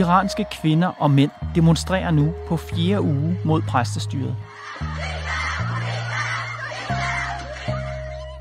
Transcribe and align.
Iranske 0.00 0.46
kvinder 0.60 0.88
og 0.98 1.10
mænd 1.10 1.30
demonstrerer 1.54 2.10
nu 2.10 2.32
på 2.48 2.56
fjerde 2.56 3.02
uge 3.02 3.38
mod 3.44 3.62
præstestyret. 3.62 4.36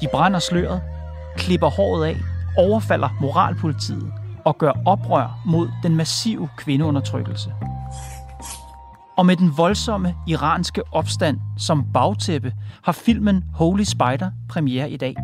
De 0.01 0.07
brænder 0.11 0.39
sløret, 0.39 0.81
klipper 1.37 1.69
håret 1.69 2.05
af, 2.05 2.17
overfalder 2.57 3.09
moralpolitiet 3.21 4.13
og 4.45 4.57
gør 4.57 4.71
oprør 4.85 5.41
mod 5.45 5.69
den 5.83 5.95
massive 5.95 6.49
kvindeundertrykkelse. 6.57 7.53
Og 9.17 9.25
med 9.25 9.35
den 9.35 9.57
voldsomme 9.57 10.15
iranske 10.27 10.83
opstand 10.91 11.39
som 11.57 11.85
bagtæppe 11.93 12.53
har 12.83 12.91
filmen 12.91 13.43
Holy 13.53 13.83
Spider 13.83 14.31
premiere 14.49 14.91
i 14.91 14.97
dag. 14.97 15.15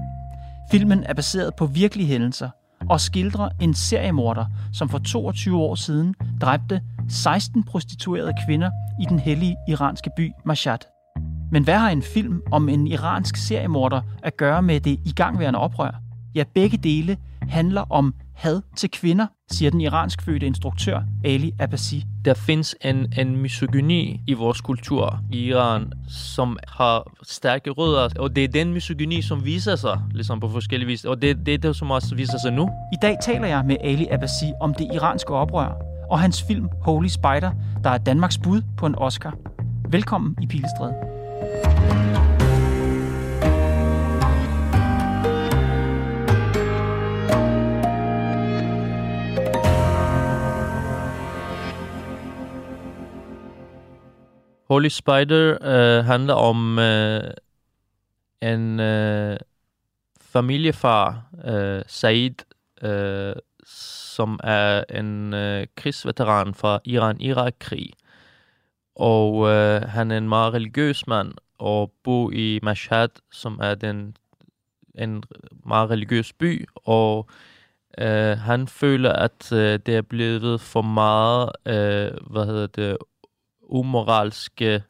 Filmen 0.71 1.03
er 1.03 1.13
baseret 1.13 1.55
på 1.57 1.65
virkelige 1.65 2.07
hændelser 2.07 2.49
og 2.89 3.01
skildrer 3.01 3.49
en 3.61 3.73
seriemorder, 3.73 4.45
som 4.73 4.89
for 4.89 4.97
22 4.97 5.57
år 5.57 5.75
siden 5.75 6.15
dræbte 6.41 6.81
16 7.09 7.63
prostituerede 7.63 8.33
kvinder 8.47 8.69
i 9.01 9.05
den 9.09 9.19
hellige 9.19 9.55
iranske 9.67 10.09
by 10.17 10.31
Mashhad. 10.45 10.79
Men 11.51 11.63
hvad 11.63 11.77
har 11.77 11.89
en 11.89 12.03
film 12.03 12.41
om 12.51 12.69
en 12.69 12.87
iransk 12.87 13.35
seriemorder 13.35 14.01
at 14.23 14.37
gøre 14.37 14.61
med 14.61 14.79
det 14.79 14.99
igangværende 15.05 15.59
oprør? 15.59 16.01
Ja, 16.35 16.43
begge 16.53 16.77
dele 16.77 17.17
handler 17.41 17.91
om 17.91 18.13
had 18.35 18.61
til 18.75 18.91
kvinder, 18.91 19.27
siger 19.51 19.71
den 19.71 19.81
iransk 19.81 20.21
fødte 20.21 20.45
instruktør 20.45 21.01
Ali 21.23 21.51
Abbasi. 21.59 22.05
Der 22.25 22.33
findes 22.33 22.75
en, 22.81 23.13
en 23.17 23.37
misogyni 23.37 24.21
i 24.27 24.33
vores 24.33 24.61
kultur 24.61 25.19
i 25.31 25.37
Iran, 25.37 25.93
som 26.07 26.57
har 26.67 27.11
stærke 27.23 27.69
rødder, 27.69 28.09
og 28.19 28.35
det 28.35 28.43
er 28.43 28.47
den 28.47 28.73
misogyni, 28.73 29.21
som 29.21 29.45
viser 29.45 29.75
sig 29.75 30.01
ligesom 30.11 30.39
på 30.39 30.49
forskellige 30.49 30.87
vis, 30.87 31.05
og 31.05 31.21
det, 31.21 31.45
det 31.45 31.53
er 31.53 31.57
det, 31.57 31.75
som 31.75 31.91
også 31.91 32.15
viser 32.15 32.37
sig 32.37 32.53
nu. 32.53 32.69
I 32.93 32.97
dag 33.01 33.17
taler 33.23 33.47
jeg 33.47 33.63
med 33.65 33.77
Ali 33.83 34.07
Abbasi 34.11 34.45
om 34.61 34.73
det 34.73 34.87
iranske 34.93 35.33
oprør 35.33 35.81
og 36.09 36.19
hans 36.19 36.43
film 36.43 36.69
Holy 36.81 37.07
Spider, 37.07 37.51
der 37.83 37.89
er 37.89 37.97
Danmarks 37.97 38.37
bud 38.37 38.61
på 38.77 38.85
en 38.85 38.95
Oscar. 38.95 39.35
Velkommen 39.89 40.35
i 40.41 40.47
Pilestræde. 40.47 40.93
Holy 54.75 54.87
Spider 54.87 55.57
øh, 55.61 56.05
handler 56.05 56.33
om 56.33 56.79
øh, 56.79 57.31
en 58.41 58.79
øh, 58.79 59.37
familiefar, 60.21 61.23
øh, 61.45 61.81
Said, 61.87 62.33
øh, 62.81 63.35
som 63.65 64.39
er 64.43 64.83
en 64.89 65.33
øh, 65.33 65.67
krigsveteran 65.75 66.53
fra 66.53 66.79
Iran-Irak-krig. 66.85 67.89
Og 68.95 69.49
øh, 69.49 69.81
han 69.81 70.11
er 70.11 70.17
en 70.17 70.29
meget 70.29 70.53
religiøs 70.53 71.07
mand 71.07 71.33
og 71.59 71.91
bor 72.03 72.31
i 72.31 72.59
Mashhad, 72.63 73.09
som 73.31 73.59
er 73.63 73.75
den, 73.75 74.17
en 74.95 75.23
meget 75.65 75.89
religiøs 75.89 76.33
by. 76.33 76.65
Og 76.75 77.29
øh, 77.97 78.37
han 78.37 78.67
føler, 78.67 79.13
at 79.13 79.51
øh, 79.51 79.79
det 79.85 79.95
er 79.95 80.01
blevet 80.01 80.61
for 80.61 80.81
meget, 80.81 81.49
øh, 81.65 82.31
hvad 82.31 82.45
hedder 82.45 82.67
det, 82.67 82.97
umoralske 83.69 84.83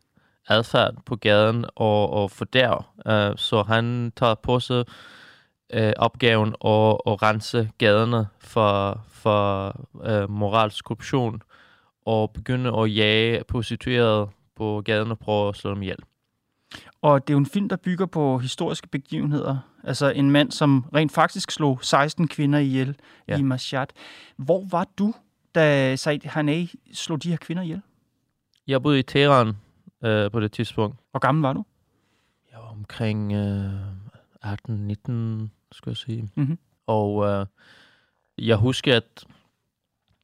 adfærd 0.48 0.94
på 1.06 1.16
gaden 1.16 1.66
og, 1.76 2.14
og 2.14 2.32
fordærv. 2.32 2.86
Uh, 3.06 3.38
så 3.38 3.64
han 3.68 4.14
tager 4.16 4.36
på 4.36 4.60
sig 4.60 4.86
uh, 5.78 5.92
opgaven 5.98 6.48
at, 6.48 6.98
at 7.08 7.22
rense 7.22 7.70
gaderne 7.78 8.28
for, 8.40 9.02
for 9.10 9.76
uh, 9.94 10.30
moralsk 10.30 10.86
korruption 10.86 11.42
og 12.06 12.32
begynde 12.32 12.78
at 12.78 12.96
jage 12.96 13.44
prostituerede 13.44 14.30
på 14.56 14.82
gaden 14.86 15.12
og 15.12 15.20
prøve 15.20 15.50
at 15.50 15.56
slå 15.56 15.74
dem 15.74 15.82
ihjel. 15.82 16.00
Og 17.02 17.28
det 17.28 17.34
er 17.34 17.36
jo 17.36 17.40
en 17.40 17.46
film, 17.46 17.70
der 17.70 17.76
bygger 17.76 18.06
på 18.06 18.38
historiske 18.38 18.88
begivenheder. 18.88 19.58
Altså 19.84 20.10
en 20.10 20.32
mand, 20.32 20.52
som 20.52 20.86
rent 20.96 21.12
faktisk 21.12 21.52
slog 21.52 21.80
16 21.82 22.28
kvinder 22.28 22.60
ihjel 22.60 22.96
ja. 23.28 23.38
i 23.38 23.42
Mashhad. 23.42 23.88
Hvor 24.38 24.68
var 24.72 24.88
du, 24.98 25.14
da 25.56 25.96
Said 25.96 26.20
Hanei 26.26 26.72
slog 26.94 27.24
de 27.24 27.30
her 27.30 27.38
kvinder 27.38 27.64
ihjel? 27.64 27.82
Jeg 28.68 28.84
boede 28.84 29.00
i 29.00 29.04
Teheran 29.04 29.54
øh, 30.04 30.32
på 30.32 30.40
det 30.40 30.52
tidspunkt. 30.52 30.98
Hvor 31.12 31.20
gammel 31.20 31.42
var 31.42 31.54
du? 31.54 31.66
Jeg 32.52 32.60
var 32.60 32.70
omkring 32.70 33.34
øh, 33.34 33.72
18-19, 34.46 34.52
skulle 35.72 35.92
jeg 35.92 35.98
sige. 35.98 36.30
Mm-hmm. 36.36 36.58
Og 36.88 37.26
øh, 37.26 37.46
jeg 38.38 38.58
husker, 38.58 38.96
at 38.96 39.26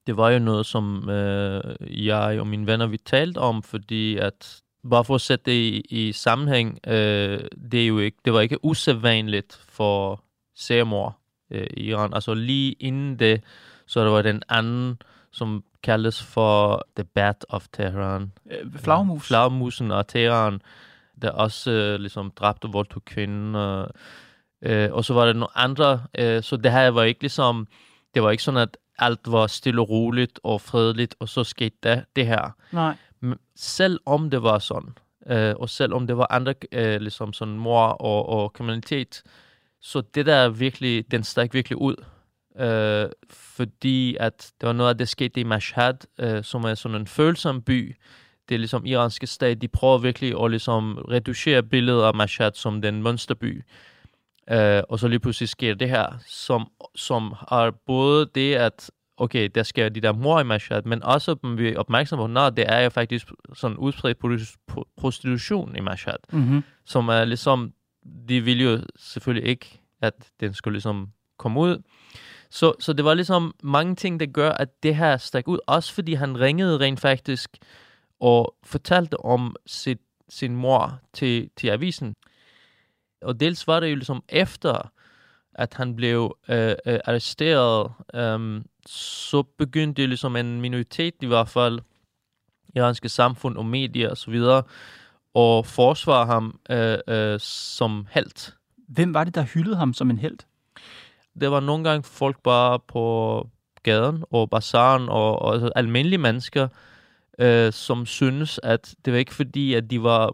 det 0.07 0.17
var 0.17 0.29
jo 0.29 0.39
noget, 0.39 0.65
som 0.65 1.09
øh, 1.09 2.05
jeg 2.05 2.39
og 2.39 2.47
mine 2.47 2.67
venner 2.67 2.87
vi 2.87 2.97
talte 2.97 3.37
om, 3.37 3.63
fordi 3.63 4.17
at 4.17 4.61
bare 4.89 5.05
for 5.05 5.15
at 5.15 5.21
sætte 5.21 5.45
det 5.45 5.57
i, 5.57 5.81
i 5.89 6.11
sammenhæng, 6.11 6.79
øh, 6.87 7.39
det 7.71 7.83
er 7.83 7.87
jo 7.87 7.99
ikke, 7.99 8.17
det 8.25 8.33
var 8.33 8.41
ikke 8.41 8.65
usædvanligt 8.65 9.53
for 9.69 10.23
seriemor 10.55 11.17
øh, 11.51 11.67
i 11.77 11.83
Iran. 11.83 12.13
Altså 12.13 12.33
lige 12.33 12.71
inden 12.71 13.19
det, 13.19 13.41
så 13.85 14.03
der 14.03 14.11
var 14.11 14.21
den 14.21 14.43
anden, 14.49 15.01
som 15.31 15.63
kaldes 15.83 16.23
for 16.23 16.83
The 16.95 17.03
Bat 17.03 17.45
of 17.49 17.67
Tehran. 17.73 18.31
Øh, 18.51 18.79
flagmus. 18.79 19.27
Flagmusen 19.27 19.91
og 19.91 20.07
Teheran, 20.07 20.61
der 21.21 21.31
også 21.31 21.71
øh, 21.71 21.99
ligesom 21.99 22.31
dræbte 22.31 22.65
og 22.65 22.73
voldtog 22.73 23.05
kvinden. 23.05 23.55
Og, 23.55 23.89
øh, 24.61 24.93
og 24.93 25.05
så 25.05 25.13
var 25.13 25.25
der 25.25 25.33
nogle 25.33 25.57
andre. 25.57 26.03
Øh, 26.17 26.43
så 26.43 26.57
det 26.57 26.71
her 26.71 26.89
var 26.89 27.03
ikke 27.03 27.21
ligesom, 27.21 27.67
det 28.13 28.23
var 28.23 28.31
ikke 28.31 28.43
sådan, 28.43 28.61
at 28.61 28.77
alt 28.97 29.19
var 29.25 29.47
stille 29.47 29.81
og 29.81 29.89
roligt 29.89 30.39
og 30.43 30.61
fredeligt, 30.61 31.15
og 31.19 31.29
så 31.29 31.43
skete 31.43 31.75
det, 31.83 32.05
det 32.15 32.27
her. 32.27 32.55
Nej. 32.71 32.95
Men 33.19 33.37
selv 33.55 33.99
om 34.05 34.29
det 34.29 34.43
var 34.43 34.59
sådan, 34.59 34.97
øh, 35.27 35.55
og 35.55 35.69
selv 35.69 35.93
om 35.93 36.07
det 36.07 36.17
var 36.17 36.27
andre, 36.29 36.53
øh, 36.71 37.01
ligesom 37.01 37.33
sådan 37.33 37.57
mor 37.57 37.87
og, 37.87 38.29
og 38.29 38.53
kriminalitet, 38.53 39.23
så 39.81 40.01
det 40.01 40.25
der 40.25 40.49
virkelig, 40.49 41.11
den 41.11 41.23
stak 41.23 41.53
virkelig 41.53 41.77
ud 41.77 41.95
øh, 42.59 43.09
fordi 43.29 44.17
at 44.19 44.51
det 44.61 44.67
var 44.67 44.73
noget 44.73 44.89
af 44.89 44.97
det 44.97 45.09
skete 45.09 45.39
i 45.39 45.43
Mashhad, 45.43 45.93
øh, 46.19 46.43
som 46.43 46.63
er 46.63 46.75
sådan 46.75 46.97
en 47.01 47.07
følsom 47.07 47.61
by. 47.61 47.95
Det 48.49 48.55
er 48.55 48.59
ligesom 48.59 48.85
iranske 48.85 49.27
stat, 49.27 49.61
de 49.61 49.67
prøver 49.67 49.97
virkelig 49.97 50.43
at 50.43 50.51
ligesom 50.51 50.97
reducere 50.97 51.63
billedet 51.63 52.03
af 52.03 52.15
Mashhad 52.15 52.51
som 52.53 52.81
den 52.81 53.01
monsterby. 53.01 53.63
Øh, 54.51 54.81
og 54.89 54.99
så 54.99 55.07
lige 55.07 55.19
pludselig 55.19 55.49
sker 55.49 55.73
det 55.73 55.89
her, 55.89 56.05
som, 56.27 56.67
som 56.95 57.33
har 57.49 57.71
både 57.85 58.29
det, 58.35 58.55
at 58.55 58.91
okay, 59.17 59.49
der 59.55 59.63
sker 59.63 59.89
de 59.89 60.01
der 60.01 60.11
mor 60.11 60.39
i 60.39 60.43
Mashhad, 60.43 60.81
men 60.83 61.03
også 61.03 61.35
vi 61.57 61.69
er 61.69 61.79
opmærksom 61.79 62.17
på, 62.17 62.39
at 62.39 62.57
det 62.57 62.65
er 62.67 62.79
jo 62.79 62.89
faktisk 62.89 63.31
sådan 63.53 63.77
udbredt 63.77 64.17
prostitution 64.97 65.75
i 65.75 65.79
Mashhad, 65.79 66.17
mm-hmm. 66.33 66.63
som 66.85 67.09
er 67.09 67.25
ligesom, 67.25 67.73
de 68.29 68.41
vil 68.41 68.61
jo 68.61 68.79
selvfølgelig 68.97 69.49
ikke, 69.49 69.81
at 70.01 70.13
den 70.39 70.53
skulle 70.53 70.73
ligesom 70.73 71.09
komme 71.37 71.59
ud. 71.59 71.81
Så, 72.51 72.73
så 72.79 72.93
det 72.93 73.05
var 73.05 73.13
ligesom 73.13 73.55
mange 73.63 73.95
ting, 73.95 74.19
der 74.19 74.25
gør, 74.25 74.51
at 74.51 74.83
det 74.83 74.95
her 74.95 75.17
stak 75.17 75.47
ud. 75.47 75.59
Også 75.67 75.93
fordi 75.93 76.13
han 76.13 76.39
ringede 76.39 76.79
rent 76.79 76.99
faktisk 76.99 77.57
og 78.19 78.55
fortalte 78.63 79.19
om 79.19 79.55
sit, 79.65 79.99
sin 80.29 80.55
mor 80.55 80.99
til, 81.13 81.49
til 81.57 81.67
avisen. 81.67 82.15
Og 83.21 83.39
dels 83.39 83.67
var 83.67 83.79
det 83.79 83.89
jo 83.89 83.95
ligesom 83.95 84.23
efter, 84.29 84.91
at 85.53 85.73
han 85.73 85.95
blev 85.95 86.37
øh, 86.49 86.75
øh, 86.85 86.99
arresteret, 87.05 87.91
øh, 88.13 88.61
så 88.85 89.43
begyndte 89.43 90.01
det 90.01 90.09
ligesom 90.09 90.35
en 90.35 90.61
minoritet 90.61 91.13
i 91.21 91.25
hvert 91.25 91.49
fald, 91.49 91.79
iranske 92.75 93.09
samfund 93.09 93.57
og 93.57 93.65
medier 93.65 94.09
og 94.09 94.17
så 94.17 94.31
videre, 94.31 94.63
og 95.33 95.65
forsvare 95.65 96.25
ham 96.25 96.59
øh, 96.69 96.97
øh, 97.07 97.39
som 97.39 98.07
held. 98.09 98.53
Hvem 98.87 99.13
var 99.13 99.23
det, 99.23 99.35
der 99.35 99.43
hyldede 99.43 99.75
ham 99.75 99.93
som 99.93 100.09
en 100.09 100.17
held? 100.17 100.37
Det 101.39 101.51
var 101.51 101.59
nogle 101.59 101.83
gange 101.83 102.03
folk 102.03 102.37
bare 102.43 102.79
på 102.79 103.47
gaden 103.83 104.23
og 104.31 104.49
bazaren 104.49 105.09
og, 105.09 105.41
og 105.41 105.53
altså 105.53 105.71
almindelige 105.75 106.17
mennesker, 106.17 106.67
øh, 107.39 107.73
som 107.73 108.05
synes, 108.05 108.59
at 108.63 108.95
det 109.05 109.13
var 109.13 109.19
ikke 109.19 109.35
fordi, 109.35 109.73
at 109.73 109.91
de 109.91 110.03
var 110.03 110.31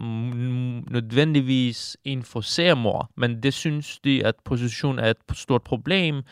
nødvendigvis 0.92 1.98
en 2.04 2.24
for 2.24 2.42
sermor, 2.42 3.10
men 3.16 3.44
det 3.44 3.54
synes 3.54 4.00
de, 4.00 4.26
at 4.26 4.36
position 4.46 5.00
er 5.00 5.10
et 5.10 5.18
stort 5.34 5.64
problem, 5.64 6.24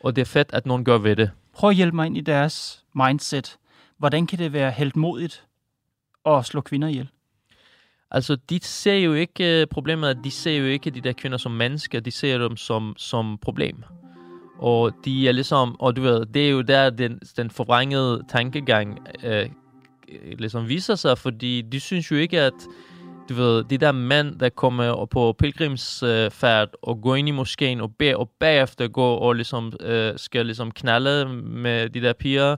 og 0.00 0.16
det 0.16 0.22
er 0.22 0.26
fedt, 0.26 0.50
at 0.52 0.66
nogen 0.66 0.84
gør 0.84 0.98
ved 0.98 1.16
det. 1.16 1.30
Prøv 1.52 1.70
at 1.70 1.76
hjælpe 1.76 1.96
mig 1.96 2.06
ind 2.06 2.16
i 2.16 2.20
deres 2.20 2.84
mindset. 2.94 3.58
Hvordan 3.98 4.26
kan 4.26 4.38
det 4.38 4.52
være 4.52 4.70
helt 4.70 4.96
modigt 4.96 5.44
at 6.26 6.44
slå 6.44 6.60
kvinder 6.60 6.88
ihjel? 6.88 7.08
Altså, 8.10 8.36
de 8.36 8.58
ser 8.62 8.94
jo 8.94 9.14
ikke 9.14 9.62
uh, 9.62 9.68
problemet, 9.70 10.18
de 10.24 10.30
ser 10.30 10.58
jo 10.58 10.64
ikke 10.64 10.90
de 10.90 11.00
der 11.00 11.12
kvinder 11.12 11.38
som 11.38 11.52
mennesker, 11.52 12.00
de 12.00 12.10
ser 12.10 12.38
dem 12.38 12.56
som, 12.56 12.94
som 12.96 13.38
problem. 13.38 13.84
Og 14.58 14.92
de 15.04 15.28
er 15.28 15.32
ligesom, 15.32 15.80
og 15.80 15.96
du 15.96 16.02
ved, 16.02 16.26
det 16.26 16.46
er 16.46 16.50
jo 16.50 16.60
der, 16.60 16.90
den, 16.90 17.20
den 17.36 17.50
forvrængede 17.50 18.22
tankegang 18.28 18.98
øh, 19.24 19.48
ligesom 20.38 20.68
viser 20.68 20.94
sig, 20.94 21.18
fordi 21.18 21.62
de 21.62 21.80
synes 21.80 22.10
jo 22.10 22.16
ikke, 22.16 22.40
at 22.40 22.52
du 23.28 23.34
ved, 23.34 23.64
de 23.64 23.78
der 23.78 23.92
mænd, 23.92 24.38
der 24.38 24.48
kommer 24.48 25.04
på 25.04 25.34
pilgrimsfærd 25.38 26.68
og 26.82 27.00
går 27.02 27.16
ind 27.16 27.28
i 27.28 27.30
moskeen 27.30 27.80
og 27.80 27.94
beder, 27.98 28.16
og 28.16 28.30
bagefter 28.40 28.88
går 28.88 29.18
og 29.18 29.34
ligesom, 29.34 29.72
øh, 29.80 30.12
skal 30.16 30.46
ligesom 30.46 30.70
knalde 30.70 31.28
med 31.42 31.88
de 31.88 32.00
der 32.00 32.12
piger, 32.12 32.56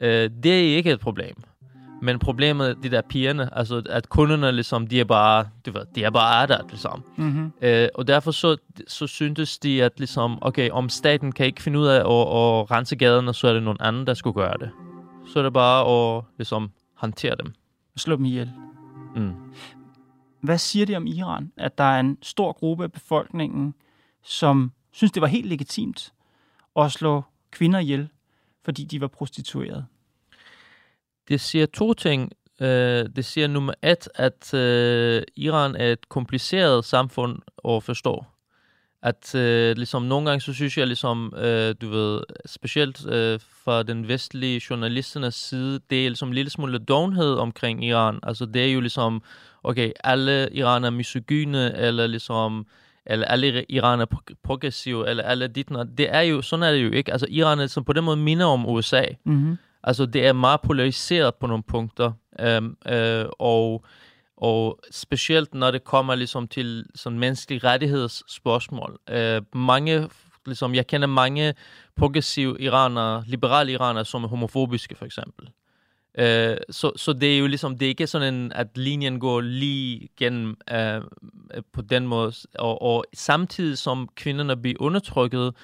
øh, 0.00 0.30
det 0.42 0.72
er 0.72 0.76
ikke 0.76 0.90
et 0.90 1.00
problem. 1.00 1.36
Men 2.02 2.18
problemet, 2.18 2.76
de 2.82 2.90
der 2.90 3.02
pigerne, 3.02 3.58
altså 3.58 3.82
at 3.90 4.08
kunderne 4.08 4.52
ligesom, 4.52 4.86
de 4.86 5.00
er 5.00 5.04
bare, 5.04 5.44
du 5.66 5.70
ved, 5.70 5.82
de 5.94 6.04
er 6.04 6.10
bare 6.10 6.42
er 6.42 6.46
der, 6.46 6.66
ligesom. 6.68 7.04
Mm-hmm. 7.16 7.52
Øh, 7.62 7.88
og 7.94 8.08
derfor 8.08 8.30
så, 8.30 8.56
så 8.88 9.06
syntes 9.06 9.58
de, 9.58 9.84
at 9.84 9.92
ligesom, 9.98 10.38
okay, 10.42 10.70
om 10.70 10.88
staten 10.88 11.32
kan 11.32 11.46
ikke 11.46 11.62
finde 11.62 11.78
ud 11.78 11.86
af 11.86 11.96
at, 11.96 12.00
at 12.00 12.70
rense 12.70 12.96
gaderne, 12.96 13.34
så 13.34 13.48
er 13.48 13.52
det 13.52 13.62
nogen 13.62 13.78
anden, 13.80 14.06
der 14.06 14.14
skulle 14.14 14.34
gøre 14.34 14.54
det. 14.60 14.70
Så 15.26 15.38
er 15.38 15.42
det 15.42 15.52
bare 15.52 16.16
at 16.16 16.24
ligesom 16.38 16.70
håndtere 16.94 17.34
dem. 17.44 17.54
Slå 17.96 18.16
dem 18.16 18.24
ihjel. 18.24 18.52
Mm. 19.16 19.32
Hvad 20.40 20.58
siger 20.58 20.86
det 20.86 20.96
om 20.96 21.06
Iran, 21.06 21.52
at 21.56 21.78
der 21.78 21.84
er 21.84 22.00
en 22.00 22.18
stor 22.22 22.52
gruppe 22.52 22.84
af 22.84 22.92
befolkningen, 22.92 23.74
som 24.22 24.72
synes, 24.92 25.12
det 25.12 25.20
var 25.20 25.28
helt 25.28 25.46
legitimt 25.46 26.12
at 26.76 26.92
slå 26.92 27.22
kvinder 27.50 27.78
ihjel, 27.78 28.08
fordi 28.64 28.84
de 28.84 29.00
var 29.00 29.06
prostituerede? 29.06 29.86
Det 31.28 31.40
siger 31.40 31.66
to 31.66 31.94
ting. 31.94 32.32
Øh, 32.60 33.04
det 33.16 33.24
siger 33.24 33.46
nummer 33.46 33.72
et, 33.82 34.08
at 34.14 34.54
øh, 34.54 35.22
Iran 35.36 35.76
er 35.76 35.92
et 35.92 36.08
kompliceret 36.08 36.84
samfund 36.84 37.38
at 37.68 37.82
forstå. 37.82 38.24
At 39.02 39.34
øh, 39.34 39.76
ligesom 39.76 40.02
nogle 40.02 40.28
gange, 40.28 40.40
så 40.40 40.52
synes 40.52 40.78
jeg 40.78 40.86
ligesom, 40.86 41.32
øh, 41.36 41.74
du 41.80 41.88
ved, 41.88 42.20
specielt 42.46 43.06
øh, 43.06 43.40
fra 43.64 43.82
den 43.82 44.08
vestlige 44.08 44.62
journalisternes 44.70 45.34
side, 45.34 45.80
det 45.90 46.04
er 46.04 46.08
ligesom 46.08 46.28
en 46.28 46.34
lille 46.34 46.50
smule 46.50 46.78
dovenhed 46.78 47.34
omkring 47.34 47.84
Iran. 47.84 48.18
Altså 48.22 48.46
det 48.46 48.64
er 48.64 48.72
jo 48.72 48.80
ligesom, 48.80 49.22
okay, 49.62 49.90
alle 50.04 50.48
Iran 50.52 50.84
er 50.84 50.90
misogyne, 50.90 51.76
eller 51.76 52.06
ligesom, 52.06 52.66
eller 53.06 53.26
alle 53.26 53.64
Iran 53.68 54.00
er 54.00 54.06
progressive, 54.42 55.10
eller 55.10 55.24
alle 55.24 55.48
dit, 55.48 55.68
det 55.98 56.14
er 56.14 56.20
jo, 56.20 56.42
sådan 56.42 56.62
er 56.62 56.72
det 56.72 56.84
jo 56.84 56.90
ikke. 56.90 57.12
Altså 57.12 57.26
Iran 57.30 57.58
er 57.58 57.62
ligesom 57.62 57.84
på 57.84 57.92
den 57.92 58.04
måde 58.04 58.16
minder 58.16 58.46
om 58.46 58.68
USA. 58.68 59.04
Mm-hmm. 59.24 59.56
Altså, 59.86 60.06
det 60.06 60.26
er 60.26 60.32
meget 60.32 60.60
polariseret 60.60 61.34
på 61.34 61.46
nogle 61.46 61.62
punkter, 61.62 62.12
øhm, 62.40 62.76
øh, 62.88 63.24
og, 63.38 63.84
og 64.36 64.80
specielt 64.90 65.54
når 65.54 65.70
det 65.70 65.84
kommer 65.84 66.14
ligesom 66.14 66.48
til 66.48 66.86
sådan 66.94 67.18
menneskelige 67.18 67.68
rettighedsspørgsmål. 67.68 68.98
Øh, 69.10 69.42
mange, 69.54 70.08
ligesom, 70.46 70.74
jeg 70.74 70.86
kender 70.86 71.06
mange 71.06 71.54
progressive 71.96 72.60
iranere, 72.60 73.24
liberale 73.26 73.72
iranere, 73.72 74.04
som 74.04 74.24
er 74.24 74.28
homofobiske, 74.28 74.94
for 74.94 75.04
eksempel. 75.04 75.50
Øh, 76.18 76.56
så, 76.70 76.92
så 76.96 77.12
det 77.12 77.34
er 77.34 77.38
jo 77.38 77.46
ligesom, 77.46 77.78
det 77.78 77.86
er 77.86 77.90
ikke 77.90 78.06
sådan, 78.06 78.34
en, 78.34 78.52
at 78.52 78.78
linjen 78.78 79.20
går 79.20 79.40
lige 79.40 80.08
gennem 80.16 80.56
øh, 80.70 81.02
på 81.72 81.82
den 81.82 82.06
måde, 82.06 82.32
og, 82.58 82.82
og 82.82 83.04
samtidig 83.14 83.78
som 83.78 84.08
kvinderne 84.16 84.56
bliver 84.56 84.76
undertrykket, 84.80 85.54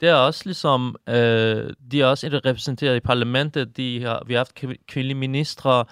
det 0.00 0.08
er 0.08 0.14
også 0.14 0.42
ligesom, 0.44 0.96
øh, 1.08 1.70
de 1.90 2.00
er 2.00 2.06
også 2.06 2.40
repræsenteret 2.44 2.96
i 2.96 3.00
parlamentet, 3.00 3.76
de 3.76 4.02
har, 4.02 4.22
vi 4.26 4.32
har 4.32 4.38
haft 4.38 4.54
kvindelige 4.86 5.18
ministre, 5.18 5.84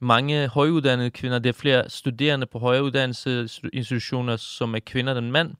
mange 0.00 0.48
højuddannede 0.48 1.10
kvinder, 1.10 1.38
det 1.38 1.48
er 1.48 1.52
flere 1.52 1.90
studerende 1.90 2.46
på 2.46 2.58
højere 2.58 2.84
uddannelsesinstitutioner, 2.84 4.36
som 4.36 4.74
er 4.74 4.78
kvinder 4.78 5.18
end 5.18 5.30
mænd. 5.30 5.54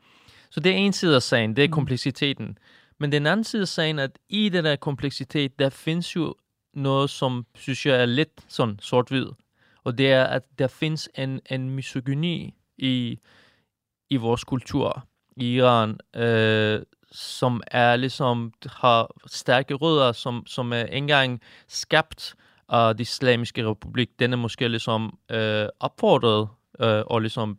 Så 0.50 0.60
det 0.60 0.72
er 0.72 0.76
en 0.76 0.92
side 0.92 1.16
af 1.16 1.22
sagen, 1.22 1.56
det 1.56 1.64
er 1.64 1.68
kompleksiteten. 1.68 2.58
Men 3.00 3.12
den 3.12 3.26
anden 3.26 3.44
side 3.44 3.62
af 3.62 3.68
sagen, 3.68 3.98
at 3.98 4.18
i 4.28 4.48
den 4.48 4.64
der 4.64 4.76
kompleksitet, 4.76 5.58
der 5.58 5.68
findes 5.68 6.16
jo 6.16 6.34
noget, 6.74 7.10
som 7.10 7.46
synes 7.54 7.86
jeg 7.86 8.00
er 8.00 8.06
lidt 8.06 8.44
sådan 8.48 8.78
sort-hvid. 8.82 9.26
Og 9.84 9.98
det 9.98 10.12
er, 10.12 10.24
at 10.24 10.42
der 10.58 10.66
findes 10.66 11.08
en, 11.18 11.40
en 11.50 11.70
misogyni 11.70 12.54
i, 12.78 13.18
i 14.10 14.16
vores 14.16 14.44
kultur 14.44 15.06
i 15.36 15.54
Iran, 15.54 15.98
øh, 16.16 16.82
som 17.12 17.62
er 17.66 17.96
ligesom 17.96 18.52
har 18.66 19.10
stærke 19.26 19.74
rødder, 19.74 20.12
som, 20.12 20.42
som 20.46 20.72
er 20.72 20.84
engang 20.84 21.40
skabt 21.68 22.34
af 22.68 22.96
det 22.96 23.00
islamiske 23.00 23.70
republik. 23.70 24.10
Den 24.18 24.32
er 24.32 24.36
måske 24.36 24.68
ligesom 24.68 25.18
øh, 25.30 25.66
opfordret 25.80 26.48
øh, 26.80 27.02
og 27.06 27.20
ligesom 27.20 27.58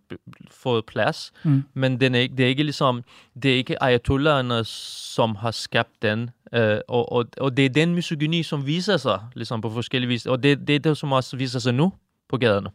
fået 0.52 0.86
plads, 0.86 1.32
mm. 1.44 1.64
men 1.74 2.00
den 2.00 2.16
er 2.16 2.20
ikke, 2.20 2.36
det 2.36 2.44
er 2.44 2.50
ikke 2.50 2.64
ligesom, 2.64 3.04
det 3.44 3.52
er 3.52 3.56
ikke 3.56 3.84
ayatollaherne, 3.84 4.64
som 4.64 5.36
har 5.36 5.52
skabt 5.52 6.02
den, 6.02 6.30
øh, 6.54 6.80
og, 6.88 7.12
og, 7.12 7.26
og 7.38 7.58
det 7.58 7.66
er 7.66 7.70
den 7.70 7.96
misogyni, 7.96 8.44
som 8.44 8.66
viser 8.66 8.98
sig 8.98 9.20
ligesom 9.36 9.62
på 9.62 9.70
forskellige 9.70 10.10
vis, 10.10 10.26
og 10.26 10.44
det, 10.44 10.68
det 10.68 10.76
er 10.76 10.80
det, 10.80 10.98
som 10.98 11.12
også 11.12 11.38
viser 11.38 11.60
sig 11.60 11.74
nu 11.74 11.94
på 12.30 12.38
gaderne. 12.38 12.70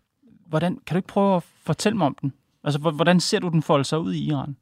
Hvordan, 0.47 0.79
kan 0.87 0.95
du 0.95 0.99
ikke 0.99 1.09
prøve 1.09 1.37
at 1.37 1.43
fortælle 1.63 1.99
mig 1.99 2.07
om 2.07 2.17
den? 2.21 2.33
Altså, 2.65 2.79
hvordan 2.79 3.21
ser 3.21 3.39
du 3.39 3.49
den 3.49 3.63
folde 3.63 3.85
sig 3.85 3.99
ud 3.99 4.13
i 4.13 4.29
Iran? 4.29 4.57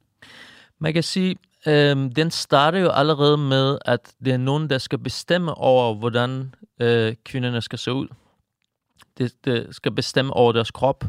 Man 0.79 0.93
kan 0.93 1.03
sige, 1.03 1.35
Øhm, 1.67 2.13
den 2.13 2.31
starter 2.31 2.79
jo 2.79 2.89
allerede 2.89 3.37
med, 3.37 3.77
at 3.85 4.13
det 4.25 4.33
er 4.33 4.37
nogen, 4.37 4.69
der 4.69 4.77
skal 4.77 4.99
bestemme 4.99 5.53
over, 5.53 5.95
hvordan 5.95 6.55
øh, 6.79 7.15
kvinderne 7.25 7.61
skal 7.61 7.79
se 7.79 7.93
ud. 7.93 8.07
Det, 9.17 9.45
det 9.45 9.67
skal 9.75 9.91
bestemme 9.91 10.33
over 10.33 10.51
deres 10.51 10.71
krop, 10.71 11.05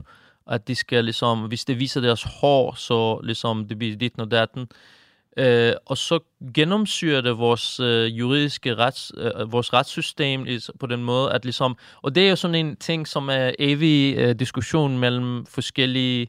at 0.47 0.69
de 0.69 0.75
skal 0.75 1.05
ligesom, 1.05 1.41
hvis 1.41 1.65
det 1.65 1.81
viser 1.81 2.01
deres 2.01 2.23
hår, 2.41 2.75
så 2.75 3.21
ligesom 3.23 3.69
det 3.69 3.79
bliver 3.79 3.97
dit 3.97 4.13
og 4.19 4.31
datten. 4.31 4.69
Øh, 5.37 5.73
og 5.87 5.99
så 5.99 6.19
gennemsyrer 6.55 7.21
det 7.21 7.39
vores 7.39 7.81
øh, 7.81 8.19
juridiske 8.19 8.75
rets, 8.75 9.13
øh, 9.17 9.53
vores 9.53 9.73
retssystem 9.73 10.47
på 10.81 10.87
den 10.87 11.05
måde, 11.05 11.33
at 11.33 11.45
ligesom, 11.45 11.77
og 12.03 12.15
det 12.15 12.27
er 12.27 12.31
jo 12.31 12.37
sådan 12.37 12.55
en 12.55 12.77
ting, 12.77 13.09
som 13.09 13.29
er 13.29 13.51
evig 13.59 14.17
øh, 14.17 14.35
diskussion 14.35 14.99
mellem 14.99 15.47
forskellige 15.47 16.29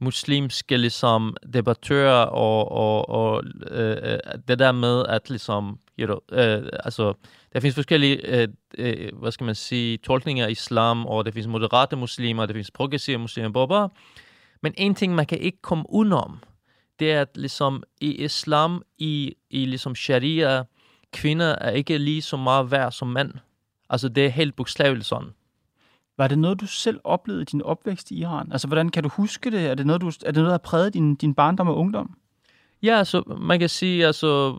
muslimske 0.00 0.76
ligesom, 0.76 1.36
debattører 1.52 2.24
og, 2.24 2.72
og, 2.72 3.08
og 3.08 3.44
øh, 3.70 3.96
øh, 4.02 4.18
det 4.48 4.58
der 4.58 4.72
med, 4.72 5.04
at 5.08 5.30
ligesom, 5.30 5.78
you 5.98 6.06
know, 6.06 6.18
øh, 6.32 6.68
altså, 6.84 7.12
der 7.52 7.60
findes 7.60 7.74
forskellige, 7.74 8.40
øh, 8.40 8.48
øh, 8.78 9.18
hvad 9.18 9.32
skal 9.32 9.44
man 9.44 9.54
sige, 9.54 9.96
tolkninger 9.96 10.46
af 10.46 10.50
islam, 10.50 11.06
og 11.06 11.24
der 11.24 11.30
findes 11.30 11.48
moderate 11.48 11.96
muslimer, 11.96 12.46
der 12.46 12.52
findes 12.52 12.70
progressive 12.70 13.18
muslimer, 13.18 13.50
blah, 13.50 13.68
blah. 13.68 13.88
men 14.62 14.74
en 14.76 14.94
ting, 14.94 15.14
man 15.14 15.26
kan 15.26 15.38
ikke 15.38 15.62
komme 15.62 15.84
udenom, 15.88 16.42
det 16.98 17.12
er, 17.12 17.20
at 17.20 17.36
ligesom 17.36 17.82
i 18.00 18.24
islam, 18.24 18.82
i, 18.98 19.34
i 19.50 19.64
ligesom 19.64 19.94
sharia, 19.94 20.62
kvinder 21.12 21.54
er 21.60 21.70
ikke 21.70 21.98
lige 21.98 22.22
så 22.22 22.36
meget 22.36 22.70
værd 22.70 22.92
som 22.92 23.08
mænd. 23.08 23.32
Altså, 23.90 24.08
det 24.08 24.26
er 24.26 24.28
helt 24.28 24.56
bogstaveligt 24.56 25.06
sådan. 25.06 25.28
Var 26.18 26.28
det 26.28 26.38
noget, 26.38 26.60
du 26.60 26.66
selv 26.66 27.00
oplevede 27.04 27.42
i 27.42 27.44
din 27.44 27.62
opvækst 27.62 28.10
i 28.10 28.14
Iran? 28.14 28.52
Altså, 28.52 28.66
hvordan 28.66 28.88
kan 28.88 29.02
du 29.02 29.08
huske 29.08 29.50
det? 29.50 29.66
Er 29.66 29.74
det 29.74 29.86
noget, 29.86 30.02
du, 30.02 30.06
er 30.06 30.10
det 30.10 30.34
noget 30.34 30.46
der 30.46 30.50
har 30.50 30.58
præget 30.58 30.94
din, 30.94 31.14
din 31.14 31.34
barndom 31.34 31.68
og 31.68 31.76
ungdom? 31.76 32.16
Ja, 32.82 32.98
altså, 32.98 33.22
man 33.40 33.58
kan 33.58 33.68
sige, 33.68 34.06
altså, 34.06 34.54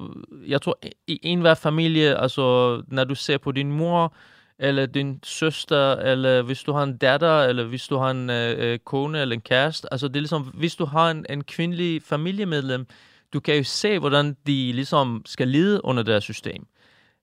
jeg 0.47 0.61
tror, 0.61 0.79
i 1.07 1.19
enhver 1.23 1.53
familie, 1.53 2.17
altså, 2.17 2.81
når 2.87 3.03
du 3.03 3.15
ser 3.15 3.37
på 3.37 3.51
din 3.51 3.71
mor, 3.71 4.13
eller 4.59 4.85
din 4.85 5.19
søster, 5.23 5.95
eller 5.95 6.41
hvis 6.41 6.63
du 6.63 6.71
har 6.71 6.83
en 6.83 6.97
datter, 6.97 7.41
eller 7.41 7.63
hvis 7.63 7.87
du 7.87 7.97
har 7.97 8.11
en 8.11 8.29
øh, 8.29 8.55
øh, 8.57 8.79
kone 8.79 9.21
eller 9.21 9.35
en 9.35 9.41
kæreste, 9.41 9.93
altså, 9.93 10.07
det 10.07 10.15
er 10.15 10.19
ligesom, 10.19 10.41
hvis 10.43 10.75
du 10.75 10.85
har 10.85 11.11
en, 11.11 11.25
en 11.29 11.43
kvindelig 11.43 12.03
familiemedlem, 12.03 12.87
du 13.33 13.39
kan 13.39 13.55
jo 13.55 13.63
se, 13.63 13.99
hvordan 13.99 14.37
de 14.47 14.71
ligesom 14.71 15.21
skal 15.25 15.47
lide 15.47 15.85
under 15.85 16.03
deres 16.03 16.23
system. 16.23 16.67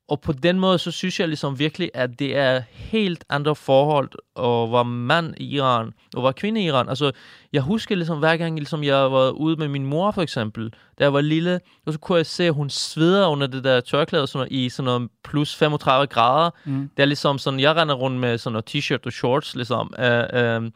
Og 0.09 0.21
på 0.21 0.33
den 0.33 0.61
måde, 0.61 0.79
så 0.79 0.91
synes 0.91 1.21
jeg 1.21 1.29
ligesom 1.29 1.59
virkelig, 1.59 1.91
at 1.95 2.19
det 2.19 2.37
er 2.37 2.63
helt 2.71 3.25
andre 3.29 3.55
forhold 3.57 4.11
at 4.37 4.73
være 4.73 4.85
mand 4.85 5.35
i 5.37 5.55
Iran 5.55 5.93
og 6.17 6.23
være 6.23 6.33
kvinde 6.33 6.61
i 6.61 6.65
Iran. 6.65 6.89
Altså, 6.89 7.13
jeg 7.53 7.63
husker 7.63 7.95
ligesom 7.95 8.19
hver 8.19 8.37
gang, 8.37 8.57
ligesom 8.57 8.85
jeg 8.85 9.13
var 9.13 9.31
ude 9.31 9.57
med 9.57 9.69
min 9.69 9.87
mor 9.87 10.11
for 10.11 10.23
eksempel, 10.23 10.73
da 10.99 11.05
jeg 11.05 11.13
var 11.13 11.21
lille, 11.21 11.61
og 11.87 11.93
så 11.93 11.99
kunne 11.99 12.17
jeg 12.19 12.27
se, 12.27 12.45
at 12.45 12.55
hun 12.55 12.71
sveder 12.71 13.27
under 13.27 13.47
det 13.47 13.65
der 13.65 13.81
tørklæde 13.81 14.27
sådan, 14.27 14.49
i 14.51 14.69
sådan 14.69 14.85
noget 14.85 15.11
plus 15.25 15.55
35 15.55 16.07
grader. 16.07 16.51
Mm. 16.65 16.91
Det 16.97 17.03
er 17.03 17.07
ligesom 17.07 17.39
sådan, 17.39 17.61
jeg 17.61 17.77
render 17.77 17.95
rundt 17.95 18.21
med 18.21 18.39
sådan 18.39 18.53
noget 18.53 18.77
t-shirt 18.77 19.07
og 19.07 19.13
shorts, 19.13 19.55
ligesom. 19.55 19.95
Uh, 19.99 20.41
uh, 20.41 20.71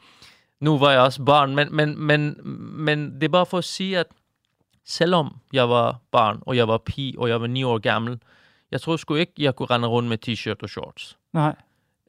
nu 0.60 0.78
var 0.78 0.90
jeg 0.90 1.00
også 1.00 1.22
barn, 1.24 1.54
men, 1.54 1.76
men, 1.76 2.00
men, 2.00 2.36
men 2.84 3.14
det 3.14 3.24
er 3.24 3.28
bare 3.28 3.46
for 3.46 3.58
at 3.58 3.64
sige, 3.64 3.98
at 3.98 4.06
selvom 4.86 5.36
jeg 5.52 5.68
var 5.68 5.98
barn, 6.12 6.38
og 6.40 6.56
jeg 6.56 6.68
var 6.68 6.78
pige, 6.78 7.18
og 7.18 7.28
jeg 7.28 7.40
var 7.40 7.46
ni 7.46 7.62
år 7.62 7.78
gammel, 7.78 8.18
jeg 8.70 8.80
tror 8.80 8.96
sgu 8.96 9.14
ikke, 9.14 9.32
jeg 9.38 9.54
kunne 9.56 9.66
rende 9.66 9.88
rundt 9.88 10.08
med 10.08 10.18
t-shirt 10.28 10.62
og 10.62 10.68
shorts. 10.68 11.16
Nej. 11.32 11.54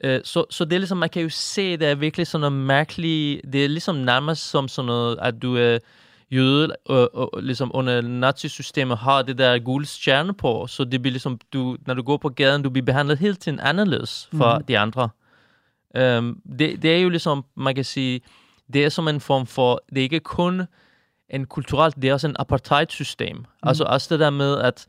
Øh, 0.04 0.20
så, 0.24 0.44
så 0.50 0.64
det 0.64 0.72
er 0.72 0.78
ligesom, 0.78 0.98
man 0.98 1.08
kan 1.08 1.22
jo 1.22 1.28
se, 1.28 1.76
det 1.76 1.88
er 1.88 1.94
virkelig 1.94 2.26
sådan 2.26 2.40
noget 2.40 2.52
mærkeligt, 2.66 3.52
det 3.52 3.64
er 3.64 3.68
ligesom 3.68 3.96
nærmest 3.96 4.50
som 4.50 4.68
sådan 4.68 4.86
noget, 4.86 5.18
at 5.22 5.42
du 5.42 5.56
er, 5.56 5.78
jøde, 6.32 6.76
og, 6.86 7.14
og, 7.14 7.42
ligesom 7.42 7.70
under 7.74 8.00
nazisystemet 8.00 8.98
har 8.98 9.22
det 9.22 9.38
der 9.38 9.58
gule 9.58 9.86
stjerne 9.86 10.34
på, 10.34 10.66
så 10.66 10.84
det 10.84 11.02
bliver 11.02 11.12
ligesom, 11.12 11.40
du, 11.52 11.76
når 11.86 11.94
du 11.94 12.02
går 12.02 12.16
på 12.16 12.28
gaden, 12.28 12.62
du 12.62 12.70
bliver 12.70 12.84
behandlet 12.84 13.18
helt 13.18 13.40
tiden 13.40 13.60
anderledes 13.60 14.28
fra 14.38 14.58
Mhm. 14.58 14.66
de 14.66 14.78
andre. 14.78 15.08
Um, 15.98 16.40
det, 16.58 16.82
det 16.82 16.94
er 16.96 16.98
jo 16.98 17.08
ligesom, 17.08 17.44
man 17.56 17.74
kan 17.74 17.84
sige, 17.84 18.20
det 18.72 18.84
er 18.84 18.88
som 18.88 19.08
en 19.08 19.20
form 19.20 19.46
for, 19.46 19.82
det 19.88 19.98
er 19.98 20.02
ikke 20.02 20.20
kun 20.20 20.62
en 21.28 21.46
kulturelt, 21.46 21.96
det 21.96 22.04
er 22.04 22.12
også 22.12 22.28
en 22.28 22.36
apartheidsystem. 22.38 23.36
Mm. 23.36 23.44
Altså 23.62 23.84
også 23.84 24.14
det 24.14 24.20
der 24.20 24.30
med, 24.30 24.58
at 24.58 24.86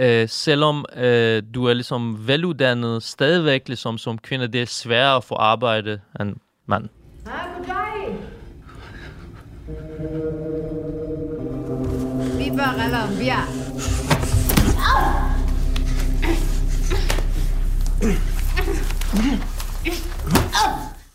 øh, 0.00 0.28
selvom 0.28 0.84
øh, 0.96 1.42
du 1.54 1.64
er 1.64 1.74
ligesom 1.74 2.28
veluddannet, 2.28 3.02
stadigvæk 3.02 3.68
ligesom 3.68 3.98
som 3.98 4.18
kvinde, 4.18 4.48
det 4.48 4.62
er 4.62 4.66
sværere 4.66 5.16
at 5.16 5.24
få 5.24 5.34
arbejde 5.34 6.00
end 6.20 6.36
mand. 6.66 6.88
Vi 12.38 12.50
bør 12.50 12.74
Colombia. 12.78 13.36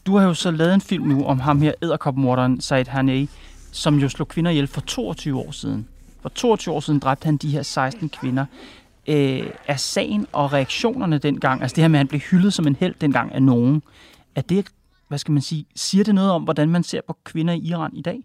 Du 0.06 0.18
har 0.18 0.28
jo 0.28 0.34
så 0.34 0.52
lavet 0.52 0.74
en 0.74 0.82
film 0.82 1.04
nu 1.04 1.26
om 1.26 1.40
ham 1.40 1.62
her, 1.62 1.74
æderkopmorderen 1.84 2.62
Said 2.62 2.86
Hanei, 2.86 3.30
som 3.72 3.96
jo 3.96 4.10
slog 4.10 4.28
kvinder 4.28 4.52
ihjel 4.52 4.68
for 4.68 4.82
22 4.82 5.40
år 5.40 5.52
siden. 5.52 5.88
For 6.22 6.30
22 6.30 6.76
år 6.76 6.80
siden 6.80 7.00
dræbte 7.00 7.26
han 7.26 7.38
de 7.38 7.50
her 7.50 7.64
16 7.64 8.10
kvinder. 8.10 8.46
Øh, 9.08 9.48
er 9.68 9.76
sagen 9.76 10.28
og 10.32 10.54
reaktionerne 10.54 11.18
dengang, 11.18 11.62
altså 11.62 11.76
det 11.76 11.84
her 11.84 11.88
med, 11.88 12.00
at 12.00 12.02
han 12.02 12.08
blev 12.08 12.22
hyldet 12.22 12.54
som 12.54 12.68
en 12.68 12.76
held 12.76 12.96
dengang 13.02 13.34
af 13.34 13.44
nogen, 13.44 13.84
er 14.36 14.42
det, 14.42 14.68
hvad 15.08 15.18
skal 15.18 15.32
man 15.32 15.42
sige, 15.42 15.66
siger 15.76 16.04
det 16.04 16.16
noget 16.16 16.32
om, 16.32 16.44
hvordan 16.44 16.70
man 16.70 16.84
ser 16.84 17.02
på 17.08 17.18
kvinder 17.24 17.54
i 17.54 17.60
Iran 17.60 17.96
i 17.96 18.02
dag? 18.02 18.24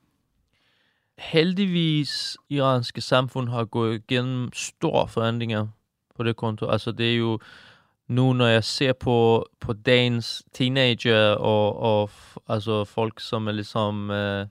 heldigvis 1.18 2.36
iranske 2.48 3.00
samfund 3.00 3.48
har 3.48 3.64
gået 3.64 3.94
igennem 3.94 4.52
store 4.52 5.08
forandringer 5.08 5.66
på 6.16 6.22
det 6.22 6.36
konto. 6.36 6.66
Altså 6.66 6.92
det 6.92 7.12
er 7.12 7.16
jo 7.16 7.38
nu, 8.08 8.32
når 8.32 8.46
jeg 8.46 8.64
ser 8.64 8.92
på, 8.92 9.46
på 9.60 9.72
dagens 9.72 10.42
teenager 10.52 11.30
og, 11.30 11.76
og 11.76 12.10
altså 12.48 12.84
folk, 12.84 13.20
som 13.20 13.46
er 13.46 13.52
ligesom 13.52 14.10
øh, 14.10 14.46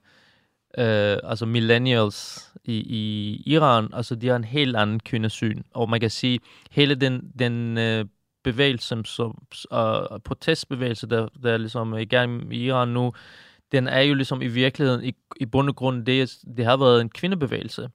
øh, 0.78 1.18
altså 1.24 1.46
millennials 1.46 2.50
i, 2.66 2.74
i 2.76 3.44
Iran, 3.46 3.90
altså 3.94 4.16
de 4.16 4.28
har 4.28 4.36
en 4.36 4.44
helt 4.44 4.76
anden 4.76 5.00
kvindesyn. 5.00 5.62
Og 5.74 5.90
man 5.90 6.00
kan 6.00 6.10
sige, 6.10 6.40
hele 6.72 6.96
den, 6.96 7.32
den 7.40 7.78
øh, 7.78 8.06
bevægelse, 8.44 9.02
som, 9.06 9.44
uh, 9.72 10.20
protestbevægelse, 10.26 11.08
der, 11.08 11.28
der 11.44 11.58
ligesom 11.58 11.94
er 11.94 11.98
i 11.98 12.06
gang 12.06 12.54
i 12.54 12.66
Iran 12.66 12.88
nu, 12.88 13.14
den 13.72 13.88
er 13.88 14.00
jo 14.02 14.14
ligesom 14.14 14.42
i 14.42 14.48
virkeligheden, 14.48 15.06
i, 15.06 15.14
i 15.40 15.46
bund 15.46 15.70
og 15.70 15.76
grund, 15.76 16.06
det, 16.06 16.38
det 16.58 16.66
har 16.66 16.78
været 16.78 17.02
en 17.02 17.10
kvindebevægelse. 17.10 17.90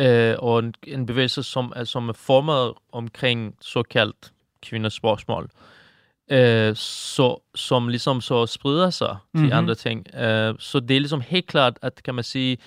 Øh, 0.00 0.34
og 0.38 0.58
en, 0.58 0.74
en 0.86 1.06
bevægelse, 1.06 1.42
som 1.42 1.72
er, 1.76 1.84
som 1.84 2.08
er 2.08 2.12
formet 2.12 2.72
omkring 2.92 3.56
såkaldt 3.60 4.32
kvinders 4.62 4.94
spørgsmål. 4.94 5.50
Øh, 6.30 6.76
så, 6.76 7.42
som 7.54 7.88
ligesom 7.88 8.20
så 8.20 8.46
spreder 8.46 8.90
sig 8.90 9.16
til 9.36 9.44
Mhm. 9.44 9.52
andre 9.52 9.74
ting. 9.74 10.14
Øh, 10.14 10.54
så 10.58 10.80
det 10.80 10.96
er 10.96 11.00
ligesom 11.00 11.20
helt 11.20 11.46
klart, 11.46 11.78
at 11.82 12.02
kan 12.04 12.14
man 12.14 12.24
sige, 12.24 12.58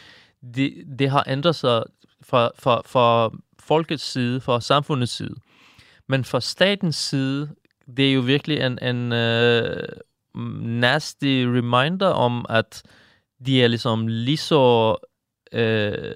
det, 0.56 0.74
det 1.00 1.10
har 1.10 1.24
ændret 1.28 1.56
sig 1.56 1.84
fra, 2.22 2.52
fra, 2.60 2.82
fra 2.86 3.32
folkets 3.60 4.12
side, 4.12 4.42
fra 4.42 4.62
samfundets 4.62 5.12
side. 5.12 5.36
Men 6.08 6.24
fra 6.24 6.42
statens 6.42 6.96
side, 6.96 7.50
det 7.98 8.10
er 8.10 8.14
jo 8.14 8.22
virkelig 8.22 8.60
en, 8.60 8.80
en 8.84 9.12
øh, 9.12 9.88
nasty 10.62 11.46
reminder 11.48 12.08
om, 12.08 12.46
at 12.50 12.84
de 13.46 13.64
er 13.64 13.68
ligesom 13.68 14.08
lige 14.08 14.38
så, 14.38 14.96
øh, 15.52 16.16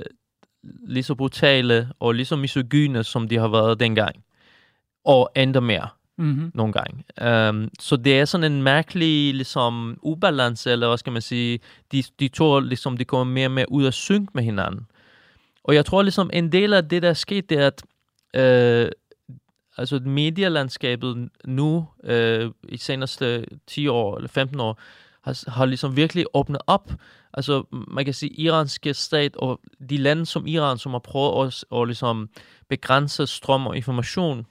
lige 0.64 1.04
så 1.04 1.16
brutale 1.16 1.90
og 2.00 2.14
lige 2.14 2.26
så 2.26 2.36
misogyne, 2.36 3.04
som 3.04 3.28
de 3.28 3.38
har 3.38 3.48
været 3.48 3.80
dengang. 3.80 4.16
Og 5.06 5.32
endda 5.36 5.60
mere 5.60 5.88
Mm-hmm. 6.18 6.52
nogle 6.54 6.74
gange. 6.74 7.04
Um, 7.50 7.70
så 7.80 7.96
det 7.96 8.20
er 8.20 8.26
sådan 8.26 8.52
en 8.52 8.64
mærkelig 8.64 9.34
ligesom, 9.34 10.00
ubalance, 10.02 10.72
eller 10.72 10.88
hvad 10.88 10.98
skal 10.98 11.14
man 11.14 11.22
sige, 11.22 11.60
de, 11.92 12.04
de 12.20 12.28
to 12.28 12.60
ligesom, 12.60 12.98
de 12.98 13.06
kommer 13.06 13.34
mere 13.34 13.48
og 13.48 13.52
mere 13.52 13.72
ud 13.72 13.86
af 13.86 13.94
synk 13.94 14.36
med 14.36 14.44
hinanden. 14.44 14.88
Og 15.64 15.76
jeg 15.76 15.86
tror 15.86 16.02
ligesom, 16.02 16.30
en 16.34 16.52
del 16.52 16.74
af 16.74 16.90
det, 16.90 17.02
der 17.02 17.10
er 17.10 17.14
sket, 17.14 17.50
det 17.50 17.60
er, 17.60 17.68
at 17.68 17.84
øh, 18.36 18.92
altså 19.78 20.00
medielandskabet 20.00 21.30
nu, 21.46 21.88
øh, 22.04 22.52
i 22.70 22.78
seneste 22.78 23.46
10 23.68 23.88
år 23.88 24.16
eller 24.18 24.30
15 24.30 24.60
år, 24.60 24.80
har, 25.22 25.52
har 25.52 25.66
ligesom 25.66 25.96
virkelig 25.96 26.26
åbnet 26.34 26.62
op. 26.68 26.92
Altså, 27.34 27.64
man 27.72 28.06
kan 28.06 28.14
sige, 28.14 28.40
iranske 28.40 28.94
stat 28.94 29.36
og 29.36 29.60
de 29.90 29.98
lande 29.98 30.26
som 30.26 30.48
Iran, 30.48 30.78
som 30.78 30.92
har 30.92 31.00
prøvet 31.00 31.48
at, 31.48 31.80
at 31.80 31.88
ligesom 31.88 32.30
begrænse 32.70 33.28
strøm 33.28 33.68
og 33.68 33.76
information, 33.76 34.46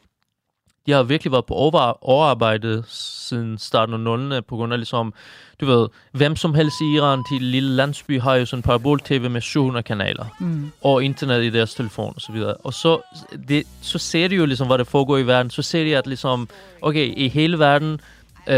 de 0.86 0.92
har 0.92 1.02
virkelig 1.02 1.32
været 1.32 1.44
på 1.44 1.54
over, 1.54 2.04
overarbejde 2.08 2.82
siden 2.88 3.58
starten 3.58 3.94
af 3.94 3.98
0'erne, 4.16 4.40
på 4.40 4.56
grund 4.56 4.72
af 4.72 4.78
ligesom, 4.78 5.14
du 5.60 5.66
ved, 5.66 5.88
hvem 6.12 6.36
som 6.36 6.54
helst 6.54 6.76
i 6.80 6.96
Iran 6.96 7.22
til 7.28 7.34
en 7.36 7.42
lille 7.42 7.70
landsby 7.70 8.20
har 8.20 8.34
jo 8.34 8.46
sådan 8.46 8.58
en 8.58 8.62
parabol-tv 8.62 9.30
med 9.30 9.40
700 9.40 9.82
kanaler, 9.82 10.24
Mm. 10.38 10.70
og 10.82 11.04
internet 11.04 11.44
i 11.44 11.50
deres 11.50 11.74
telefon 11.74 12.12
og 12.16 12.20
så 12.20 12.32
videre. 12.32 12.54
Og 12.54 12.74
så, 12.74 13.00
det, 13.48 13.62
så 13.82 13.98
ser 13.98 14.28
de 14.28 14.34
jo 14.36 14.46
ligesom, 14.46 14.66
hvad 14.66 14.78
der 14.78 14.84
foregår 14.84 15.18
i 15.18 15.26
verden. 15.26 15.50
Så 15.50 15.62
ser 15.62 15.84
de, 15.84 15.96
at 15.96 16.06
ligesom, 16.06 16.48
okay, 16.82 17.14
i 17.16 17.28
hele 17.28 17.58
verden, 17.58 18.00
øh, 18.46 18.54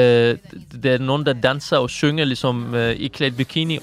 der 0.83 0.93
er 0.93 0.99
nogen, 0.99 1.27
der 1.27 1.33
danser 1.33 1.77
og 1.77 1.91
synger 1.91 2.25
ligesom 2.25 2.75
øh, 2.75 2.91
i 2.97 3.09
klædt 3.09 3.37
bikini. 3.37 3.79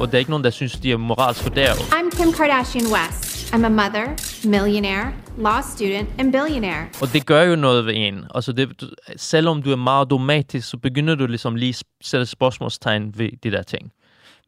Og 0.00 0.06
der 0.08 0.14
er 0.14 0.18
ikke 0.18 0.30
nogen, 0.30 0.44
der 0.44 0.50
synes, 0.50 0.72
de 0.72 0.92
er 0.92 0.96
moralsk 0.96 1.42
fordærvet. 1.42 1.78
I'm 1.78 2.22
Kim 2.22 2.32
Kardashian 2.32 2.84
West. 2.86 3.39
I'm 3.52 3.64
a 3.64 3.68
mother, 3.68 4.06
millionaire, 4.48 5.12
law 5.38 5.60
student, 5.74 6.08
and 6.18 6.32
billionaire. 6.32 6.86
Og 7.02 7.12
det 7.12 7.26
gør 7.26 7.42
jo 7.42 7.56
noget 7.56 7.86
ved 7.86 7.92
en. 7.96 8.24
Altså 8.34 8.52
det, 8.52 8.90
selvom 9.16 9.62
du 9.62 9.70
er 9.72 9.76
meget 9.76 10.10
dogmatisk, 10.10 10.68
så 10.68 10.76
begynder 10.76 11.14
du 11.14 11.26
ligesom 11.26 11.54
lige 11.56 11.68
at 11.70 11.82
sætte 12.00 12.26
spørgsmålstegn 12.26 13.18
ved 13.18 13.28
de 13.42 13.50
der 13.50 13.62
ting. 13.62 13.92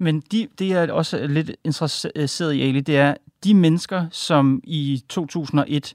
Men 0.00 0.21
de, 0.32 0.49
det, 0.59 0.68
jeg 0.68 0.85
er 0.85 0.92
også 0.92 1.26
lidt 1.26 1.50
interesseret 1.64 2.52
i, 2.52 2.62
Ali, 2.62 2.80
det 2.80 2.97
er 2.97 3.14
de 3.44 3.54
mennesker, 3.54 4.06
som 4.11 4.61
i 4.64 5.02
2001 5.09 5.94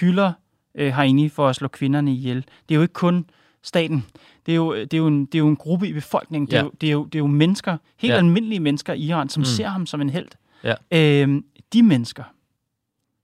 hylder 0.00 0.32
øh, 0.74 0.94
Haini 0.94 1.28
for 1.28 1.48
at 1.48 1.56
slå 1.56 1.68
kvinderne 1.68 2.12
ihjel. 2.12 2.36
Det 2.36 2.74
er 2.74 2.74
jo 2.74 2.82
ikke 2.82 2.94
kun 2.94 3.24
staten. 3.62 4.04
Det 4.46 4.52
er 4.52 4.56
jo, 4.56 4.74
det 4.74 4.94
er 4.94 4.98
jo, 4.98 5.06
en, 5.06 5.26
det 5.26 5.34
er 5.34 5.38
jo 5.38 5.48
en 5.48 5.56
gruppe 5.56 5.88
i 5.88 5.92
befolkningen. 5.92 6.46
Det, 6.46 6.54
er 6.54 6.58
Ja. 6.58 6.64
jo, 6.64 6.70
det, 6.80 6.86
er 6.88 6.92
jo, 6.92 7.04
det 7.04 7.14
er 7.14 7.18
jo 7.18 7.26
mennesker, 7.26 7.76
helt 7.96 8.12
Ja. 8.12 8.18
almindelige 8.18 8.60
mennesker 8.60 8.92
i 8.92 9.00
Iran, 9.00 9.28
som 9.28 9.40
Mm. 9.40 9.44
ser 9.44 9.68
ham 9.68 9.86
som 9.86 10.00
en 10.00 10.10
held. 10.10 10.28
Ja. 10.64 10.74
Øhm, 10.92 11.44
de 11.72 11.82
mennesker, 11.82 12.22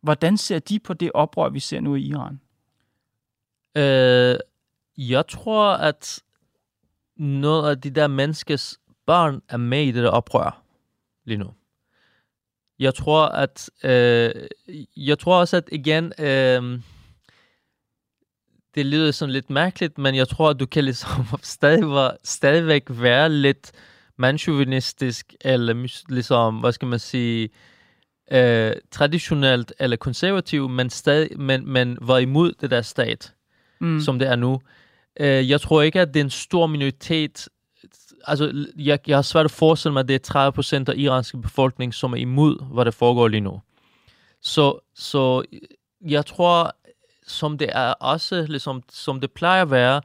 hvordan 0.04 0.36
ser 0.36 0.58
de 0.58 0.78
på 0.78 0.94
det 0.94 1.10
oprør, 1.14 1.48
vi 1.48 1.60
ser 1.60 1.80
nu 1.80 1.94
i 1.94 2.02
Iran? 2.02 2.40
Øh, 3.76 4.38
jeg 4.98 5.26
tror, 5.26 5.72
at 5.72 6.22
noget 7.16 7.70
af 7.70 7.80
de 7.80 7.90
der 7.90 8.06
menneskes 8.06 8.78
børn 9.06 9.42
er 9.48 9.56
med 9.56 9.82
i 9.82 9.92
det 9.92 10.02
der 10.02 10.10
oprør 10.10 10.62
lige 11.24 11.38
nu. 11.38 11.54
Jeg 12.78 12.94
tror, 12.94 13.26
at 13.26 13.70
øh, 13.84 14.30
jeg 14.96 15.18
tror 15.18 15.40
også, 15.40 15.56
at 15.56 15.68
igen, 15.72 16.12
øh, 16.18 16.80
det 18.74 18.86
lyder 18.86 19.10
sådan 19.10 19.32
lidt 19.32 19.50
mærkeligt, 19.50 19.98
men 19.98 20.14
jeg 20.14 20.28
tror, 20.28 20.50
at 20.50 20.60
du 20.60 20.66
kan 20.66 20.84
ligesom 20.84 21.24
stadig 21.42 22.16
stadigvæk 22.24 22.84
være 22.88 23.28
lidt 23.28 23.72
mandsjuvenistisk, 24.16 25.34
eller 25.40 25.88
ligesom, 26.08 26.60
hvad 26.60 26.72
skal 26.72 26.88
man 26.88 26.98
sige, 26.98 27.42
øh, 27.44 27.73
traditionelt 28.90 29.72
eller 29.78 29.96
konservativ, 29.96 30.68
men, 30.68 30.90
stadig, 30.90 31.40
men, 31.40 31.68
men 31.68 31.98
var 32.00 32.18
imod 32.18 32.52
det 32.60 32.70
der 32.70 32.82
stat 32.82 33.32
Mm. 33.80 34.00
som 34.00 34.18
det 34.18 34.28
er 34.28 34.36
nu. 34.36 34.60
Øh, 35.20 35.50
jeg 35.50 35.60
tror 35.60 35.82
ikke, 35.82 36.00
at 36.00 36.14
det 36.14 36.20
er 36.20 36.24
en 36.24 36.30
stor 36.30 36.66
minoritet. 36.66 37.48
Altså, 38.26 38.66
jeg, 38.76 38.98
jeg 39.06 39.16
har 39.16 39.22
svært 39.22 39.44
at 39.44 39.50
forestille 39.50 39.92
mig, 39.92 40.00
at 40.00 40.08
det 40.08 40.14
er 40.14 40.18
30 40.18 40.52
procent 40.52 40.88
af 40.88 40.94
iranske 40.96 41.38
befolkning, 41.38 41.94
som 41.94 42.12
er 42.12 42.16
imod, 42.16 42.74
hvad 42.74 42.84
der 42.84 42.90
foregår 42.90 43.28
lige 43.28 43.40
nu. 43.40 43.60
Så, 44.42 44.78
så 44.94 45.42
jeg 46.06 46.26
tror, 46.26 46.76
som 47.26 47.58
det 47.58 47.68
er 47.72 47.92
også, 47.92 48.46
ligesom, 48.48 48.82
som 48.90 49.20
det 49.20 49.32
plejer 49.32 49.62
at 49.62 49.70
være, 49.70 50.00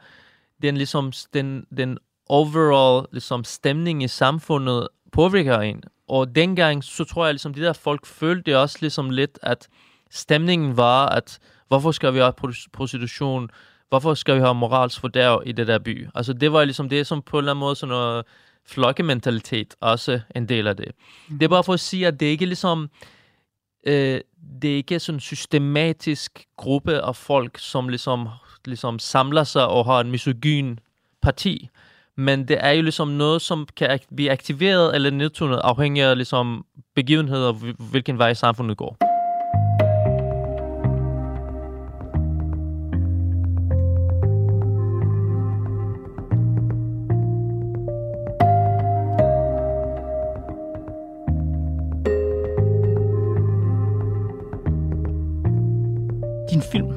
den, 0.61 0.77
ligesom, 0.77 1.11
den, 1.33 1.65
den 1.77 1.97
overall 2.29 3.07
ligesom, 3.11 3.43
stemning 3.43 4.03
i 4.03 4.07
samfundet 4.07 4.87
påvirker 5.11 5.59
en. 5.59 5.83
Og 6.09 6.35
dengang, 6.35 6.83
så 6.83 7.03
tror 7.03 7.25
jeg, 7.25 7.33
ligesom, 7.33 7.53
de 7.53 7.61
der 7.61 7.73
folk 7.73 8.05
følte 8.05 8.59
også 8.59 8.77
ligesom 8.81 9.09
lidt, 9.09 9.39
at 9.41 9.67
stemningen 10.11 10.77
var, 10.77 11.05
at 11.05 11.39
hvorfor 11.67 11.91
skal 11.91 12.13
vi 12.13 12.19
have 12.19 12.33
prostitution? 12.73 13.49
Hvorfor 13.89 14.13
skal 14.13 14.35
vi 14.35 14.39
have 14.39 14.55
moralsk 14.55 14.99
fordærv 14.99 15.43
i 15.45 15.51
det 15.51 15.67
der 15.67 15.79
by? 15.79 16.07
Altså 16.15 16.33
det 16.33 16.53
var 16.53 16.63
ligesom 16.65 16.89
det, 16.89 17.07
som 17.07 17.21
på 17.21 17.37
en 17.37 17.41
eller 17.41 17.51
anden 17.51 17.59
måde 17.59 17.75
sådan 17.75 17.89
noget 17.89 18.25
flokkementalitet 18.65 19.75
også 19.81 20.19
en 20.35 20.49
del 20.49 20.67
af 20.67 20.77
det. 20.77 20.91
Det 21.29 21.43
er 21.43 21.47
bare 21.47 21.63
for 21.63 21.73
at 21.73 21.79
sige, 21.79 22.07
at 22.07 22.19
det 22.19 22.25
ikke 22.25 22.45
ligesom, 22.45 22.89
øh, 23.83 24.21
det 24.61 24.71
er 24.71 24.75
ikke 24.75 24.99
sådan 24.99 25.15
en 25.15 25.19
systematisk 25.19 26.45
gruppe 26.57 27.01
af 27.01 27.15
folk, 27.15 27.57
som 27.57 27.89
ligesom, 27.89 28.27
ligesom 28.65 28.99
samler 28.99 29.43
sig 29.43 29.67
og 29.67 29.85
har 29.85 29.99
en 29.99 30.11
misogyn 30.11 30.77
parti. 31.21 31.69
Men 32.19 32.47
det 32.47 32.57
er 32.59 32.71
jo 32.71 32.81
ligesom 32.81 33.07
noget, 33.07 33.41
som 33.41 33.67
kan 33.77 33.99
blive 34.15 34.31
aktiveret 34.31 34.95
eller 34.95 35.11
nedtonet, 35.11 35.61
afhængig 35.63 36.03
af 36.03 36.15
ligesom 36.15 36.65
begivenheder, 36.95 37.47
og 37.47 37.55
hvilken 37.91 38.17
vej 38.17 38.33
samfundet 38.33 38.77
går. 38.77 38.97
Din 56.51 56.61
film, 56.71 56.93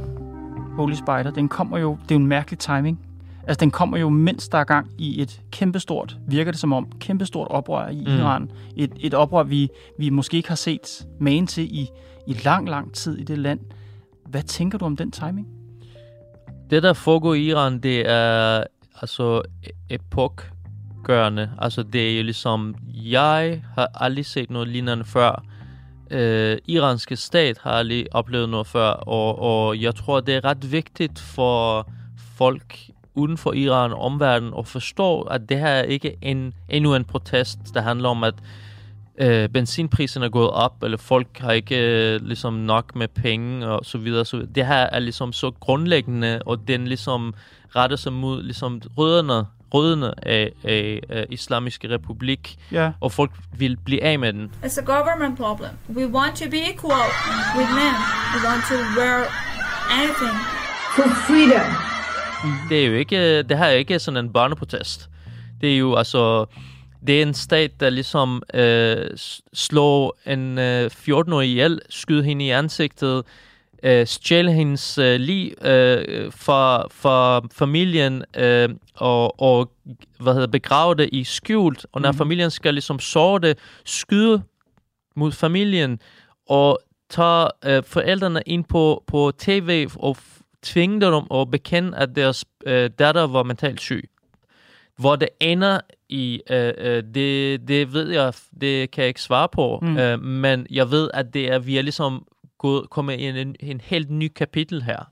Holy 0.77 0.95
Spider, 0.95 1.31
den 1.35 1.49
kommer 1.49 1.79
jo, 1.79 1.99
det 2.03 2.11
er 2.11 2.15
jo 2.15 2.21
en 2.21 2.27
mærkelig 2.27 2.59
timing. 2.59 3.12
Altså, 3.47 3.61
den 3.61 3.71
kommer 3.71 3.99
jo, 3.99 4.09
mens 4.09 4.49
der 4.49 4.59
er 4.59 4.65
gang 4.65 4.91
i 4.99 5.23
et 5.23 5.41
kæmpestort, 5.51 6.17
virker 6.29 6.53
det 6.53 6.61
som 6.61 6.73
om, 6.73 6.93
kæmpestort 7.01 7.49
oprør 7.49 7.89
i 7.89 8.05
Mm. 8.07 8.19
Iran. 8.19 8.51
Et, 8.77 8.91
et 9.01 9.15
oprør, 9.15 9.43
vi, 9.43 9.69
vi 9.99 10.11
måske 10.11 10.37
ikke 10.37 10.49
har 10.49 10.57
set 10.57 11.07
magen 11.21 11.47
til 11.47 11.65
i, 11.79 11.89
i 12.27 12.33
lang, 12.45 12.69
lang 12.69 12.95
tid 12.95 13.19
i 13.19 13.25
det 13.25 13.39
land. 13.39 13.61
Hvad 14.27 14.43
tænker 14.43 14.79
du 14.79 14.85
om 14.85 14.97
den 14.97 15.11
timing? 15.11 15.49
Det, 16.71 16.83
der 16.83 16.93
foregår 16.93 17.35
i 17.35 17.43
Iran, 17.47 17.79
det 17.81 18.11
er 18.11 18.65
altså 19.01 19.43
e- 19.67 19.87
epokgørende. 19.91 21.51
Altså, 21.59 21.83
det 21.83 22.13
er 22.13 22.17
jo 22.17 22.23
ligesom, 22.23 22.75
jeg 22.95 23.63
har 23.75 23.89
aldrig 23.95 24.27
set 24.27 24.51
noget 24.51 24.69
lignende 24.69 25.05
før. 25.05 25.45
Øh, 26.11 26.59
iranske 26.67 27.17
stat 27.17 27.59
har 27.63 27.71
aldrig 27.71 28.07
oplevet 28.15 28.49
noget 28.49 28.67
før, 28.67 28.89
og, 28.91 29.39
og 29.39 29.81
jeg 29.81 29.95
tror, 29.95 30.21
det 30.21 30.35
er 30.35 30.45
ret 30.45 30.73
vigtigt 30.73 31.19
for 31.19 31.91
folk 32.37 32.77
uden 33.15 33.39
for 33.39 33.53
Iran 33.53 33.93
og 33.93 34.01
omverdenen 34.01 34.55
at 34.59 34.67
forstå, 34.67 35.21
at 35.21 35.41
det 35.49 35.59
her 35.59 35.67
er 35.69 35.83
ikke 35.83 36.17
en, 36.23 36.53
endnu 36.69 36.95
en 36.95 37.05
protest, 37.05 37.59
der 37.75 37.81
handler 37.83 38.09
om, 38.09 38.25
at 38.25 38.35
øh, 39.21 39.49
benzinpriserne 39.49 40.27
er 40.27 40.31
gået 40.31 40.51
op, 40.51 40.83
eller 40.83 40.99
folk 40.99 41.39
har 41.39 41.53
ikke 41.53 41.77
øh, 42.15 42.21
ligesom 42.23 42.53
nok 42.55 42.95
med 42.97 43.09
penge 43.09 43.67
og 43.69 43.81
så 43.85 43.99
videre. 43.99 44.25
Så 44.25 44.47
det 44.55 44.67
her 44.67 44.75
er 44.93 44.99
ligesom 44.99 45.33
så 45.33 45.51
grundlæggende, 45.51 46.41
og 46.47 46.69
den 46.69 46.87
ligesom 46.89 47.35
retter 47.77 47.97
sig 47.97 48.13
mod 48.13 48.43
ligesom 48.43 48.83
rødderne, 48.99 49.47
rødderne 49.75 50.27
af, 50.29 50.53
af, 50.65 51.01
af 51.09 51.27
Islamiske 51.31 51.91
Republik, 51.95 52.57
Ja. 52.73 52.93
og 53.01 53.13
folk 53.13 53.31
vil 53.59 53.77
blive 53.85 54.03
af 54.03 54.19
med 54.19 54.33
den. 54.33 54.51
It's 54.65 54.79
a 54.81 54.85
government 54.85 55.39
problem. 55.39 55.71
We 55.95 56.07
want 56.07 56.37
to 56.37 56.51
be 56.51 56.57
equal 56.73 57.09
with 57.57 57.71
men. 57.71 57.95
We 58.35 58.49
want 58.49 58.63
to 58.69 58.77
wear 59.01 59.25
anything. 60.01 60.37
for 60.97 61.03
freedom. 61.27 61.92
Det 62.69 62.83
er 62.83 62.87
jo 62.87 62.95
ikke, 62.95 63.43
det 63.43 63.59
her 63.59 63.65
er 63.65 63.71
ikke 63.71 63.99
sådan 63.99 64.25
en 64.25 64.33
børneprotest. 64.33 65.09
Det 65.61 65.73
er 65.73 65.79
jo 65.79 65.95
altså, 65.95 66.47
det 67.07 67.19
er 67.19 67.23
en 67.23 67.35
stat, 67.35 67.81
der 67.81 67.91
ligesom 67.91 68.43
øh, 68.55 69.07
slår 69.53 70.19
en 70.27 70.59
øh, 70.59 70.87
14-årig 70.87 71.49
ihjel, 71.49 71.81
skyder 71.89 72.23
hende 72.23 72.45
i 72.45 72.51
ansigtet, 72.51 73.25
øh, 73.83 74.07
stjæler 74.07 74.53
hendes 74.53 74.99
øh, 74.99 75.21
lig 75.21 75.67
øh, 75.67 76.33
fra, 76.33 76.87
fra 76.91 77.41
familien 77.53 78.25
øh, 78.37 78.69
og, 78.95 79.41
og 79.41 79.71
hvad 80.21 80.33
hedder, 80.33 80.47
begrave 80.47 80.95
det 80.95 81.09
i 81.13 81.25
skjult. 81.25 81.87
Og 81.93 82.01
når 82.01 82.13
mm. 82.13 82.19
familien 82.19 82.51
skal 82.51 82.75
ligesom 82.75 82.99
såre 82.99 83.41
det, 83.41 83.59
skyde 83.85 84.43
mod 85.17 85.33
familien 85.33 86.01
og 86.49 86.81
tage 87.11 87.49
øh, 87.65 87.83
forældrene 87.83 88.43
ind 88.47 88.65
på, 88.65 89.05
på 89.07 89.33
tv 89.39 89.89
og 89.97 90.17
tvinge 90.63 91.01
dem 91.01 91.15
at 91.35 91.51
bekende, 91.51 91.97
at 91.99 92.17
deres 92.17 92.45
øh, 92.67 92.91
datter 92.99 93.27
var 93.27 93.43
mentalt 93.43 93.81
syg. 93.81 94.09
Hvor 94.99 95.17
det 95.17 95.29
ender 95.41 95.81
i, 96.09 96.43
øh, 96.51 96.73
øh, 96.79 97.03
det, 97.15 97.69
det 97.69 97.93
ved 97.93 98.11
jeg, 98.11 98.33
det 98.61 98.91
kan 98.91 99.03
jeg 99.03 99.09
ikke 99.09 99.23
svare 99.23 99.49
på, 99.49 99.79
Mm. 99.83 99.97
øh, 99.97 100.21
men 100.23 100.67
jeg 100.71 100.91
ved, 100.91 101.11
at 101.15 101.35
det 101.35 101.53
er, 101.53 101.59
vi 101.59 101.79
er 101.79 101.83
ligesom 101.83 102.27
gået, 102.59 102.91
kommet 102.91 103.15
i 103.21 103.23
en, 103.25 103.37
en, 103.37 103.57
en 103.61 103.81
helt 103.81 104.11
ny 104.11 104.29
kapitel 104.29 104.83
her. 104.83 105.09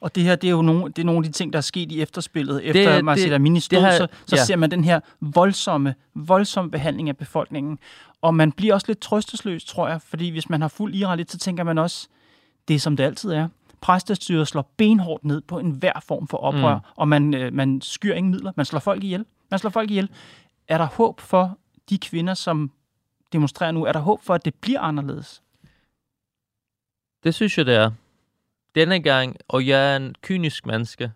Og 0.00 0.14
det 0.14 0.22
her, 0.22 0.36
det 0.36 0.48
er 0.48 0.52
jo 0.52 0.62
nogle, 0.62 0.84
det 0.92 0.98
er 0.98 1.04
nogle 1.06 1.18
af 1.18 1.22
de 1.24 1.32
ting, 1.32 1.52
der 1.52 1.56
er 1.56 1.60
sket 1.62 1.92
i 1.92 2.02
efterspillet. 2.02 2.64
Efter 2.64 2.94
det- 2.94 3.04
Marcel 3.04 3.32
Amini 3.34 3.60
stod, 3.60 3.78
det 3.78 3.86
her- 3.86 3.96
så, 3.96 4.06
så 4.26 4.36
ja. 4.36 4.44
ser 4.44 4.56
man 4.56 4.70
den 4.70 4.84
her 4.84 5.00
voldsomme, 5.20 5.94
voldsomme 6.14 6.70
behandling 6.70 7.08
af 7.08 7.16
befolkningen. 7.16 7.78
Og 8.22 8.34
man 8.34 8.52
bliver 8.52 8.74
også 8.74 8.84
lidt 8.88 9.00
trøstesløs, 9.00 9.64
tror 9.64 9.88
jeg, 9.88 10.00
fordi 10.02 10.28
hvis 10.30 10.50
man 10.50 10.60
har 10.60 10.68
fuld 10.68 10.94
Iran 10.94 11.18
lidt, 11.18 11.30
så 11.32 11.38
tænker 11.38 11.64
man 11.64 11.78
også, 11.78 12.08
det 12.68 12.74
er 12.76 12.80
som 12.80 12.96
det 12.96 13.04
altid 13.04 13.30
er. 13.30 13.48
Præstestyret 13.80 14.48
slår 14.48 14.72
benhårdt 14.76 15.24
ned 15.24 15.40
på 15.40 15.58
enhver 15.58 16.00
form 16.06 16.28
for 16.28 16.38
oprør, 16.38 16.74
mm. 16.74 16.80
Og 16.96 17.08
man, 17.08 17.34
øh, 17.34 17.52
man 17.52 17.80
skyr 17.80 18.14
ingen 18.14 18.30
midler. 18.30 18.52
Man 18.56 18.66
slår 18.66 18.80
folk 18.80 19.04
ihjel. 19.04 19.24
Man 19.50 19.58
slår 19.58 19.70
folk 19.70 19.90
ihjel. 19.90 20.10
Er 20.68 20.78
der 20.78 20.86
håb 20.86 21.20
for 21.20 21.58
de 21.90 21.98
kvinder, 21.98 22.34
som 22.34 22.70
demonstrerer 23.32 23.72
nu? 23.72 23.84
Er 23.84 23.92
der 23.92 24.00
håb 24.00 24.22
for, 24.22 24.34
at 24.34 24.44
det 24.44 24.54
bliver 24.54 24.80
anderledes? 24.80 25.42
Det 27.24 27.34
synes 27.34 27.58
jeg, 27.58 27.66
det 27.66 27.74
er. 27.74 27.90
Denne 28.74 29.00
gang, 29.00 29.36
og 29.48 29.66
jeg 29.66 29.92
er 29.92 29.96
en 29.96 30.14
kynisk 30.22 30.66
menneske. 30.66 31.12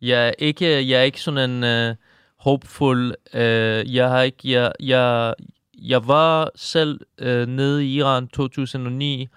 Jeg 0.00 0.28
er 0.28 0.32
ikke, 0.38 0.88
jeg 0.88 0.98
er 0.98 1.02
ikke 1.02 1.20
sådan 1.20 1.50
en 1.50 1.90
uh, 1.90 1.96
håbfuld. 2.36 3.14
Uh, 3.34 3.94
jeg 3.94 4.08
har 4.08 4.20
ikke, 4.22 4.50
jeg, 4.50 4.72
jeg, 4.80 5.34
jeg 5.78 6.08
var 6.08 6.50
selv 6.56 7.00
uh, 7.22 7.26
nede 7.26 7.86
i 7.86 7.94
Iran 7.94 8.28
2009, 8.28 9.28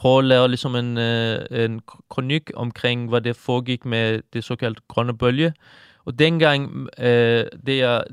prøvede 0.00 0.18
at 0.18 0.24
lave 0.24 0.48
ligesom 0.48 0.76
en, 0.76 0.96
uh, 0.96 1.64
en 1.64 1.80
kronik 2.10 2.50
omkring, 2.54 3.08
hvad 3.08 3.20
det 3.20 3.36
foregik 3.36 3.84
med 3.84 4.22
det 4.32 4.44
såkaldte 4.44 4.82
grønne 4.88 5.18
bølge. 5.18 5.52
Og 6.04 6.18
dengang, 6.18 6.70
uh, 6.98 7.04
det 7.66 7.78
jeg 7.78 8.04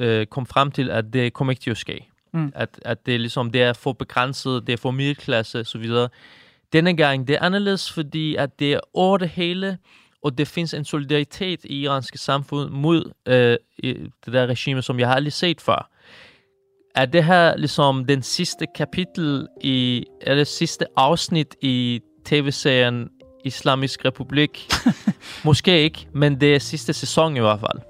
uh, 0.00 0.24
kom 0.30 0.46
frem 0.46 0.70
til, 0.70 0.90
at 0.90 1.12
det 1.12 1.32
kommer 1.32 1.52
ikke 1.52 1.62
til 1.62 1.70
at 1.70 1.76
ske. 1.76 2.06
Mm. 2.32 2.52
At, 2.54 2.80
at 2.84 3.06
det, 3.06 3.20
ligesom, 3.20 3.50
det 3.50 3.62
er 3.62 3.72
for 3.72 3.92
begrænset, 3.92 4.66
det 4.66 4.72
er 4.72 4.76
for 4.76 4.90
middelklasse 4.90 5.60
osv. 5.60 5.90
Denne 6.72 6.96
gang, 6.96 7.28
det 7.28 7.34
er 7.34 7.42
anderledes, 7.42 7.92
fordi 7.92 8.36
at 8.36 8.58
det 8.58 8.72
er 8.72 8.80
over 8.94 9.18
det 9.18 9.28
hele, 9.28 9.78
og 10.22 10.38
det 10.38 10.48
findes 10.48 10.74
en 10.74 10.84
solidaritet 10.84 11.64
i 11.64 11.80
iranske 11.80 12.18
samfund 12.18 12.70
mod 12.70 13.12
øh, 13.26 13.56
det 14.24 14.32
der 14.32 14.46
regime, 14.46 14.82
som 14.82 14.98
jeg 14.98 15.08
har 15.08 15.14
aldrig 15.14 15.32
set 15.32 15.60
før. 15.60 15.90
Er 16.94 17.06
det 17.06 17.24
her 17.24 17.56
ligesom 17.56 18.04
den 18.04 18.22
sidste 18.22 18.66
kapitel 18.74 19.48
i, 19.60 20.04
er 20.20 20.34
det 20.34 20.46
sidste 20.46 20.86
afsnit 20.96 21.56
i 21.60 22.00
tv-serien 22.24 23.08
Islamisk 23.44 24.04
Republik? 24.04 24.72
Måske 25.44 25.82
ikke, 25.82 26.08
men 26.14 26.40
det 26.40 26.54
er 26.54 26.58
sidste 26.58 26.92
sæson 26.92 27.36
i 27.36 27.40
hvert 27.40 27.60
fald. 27.60 27.80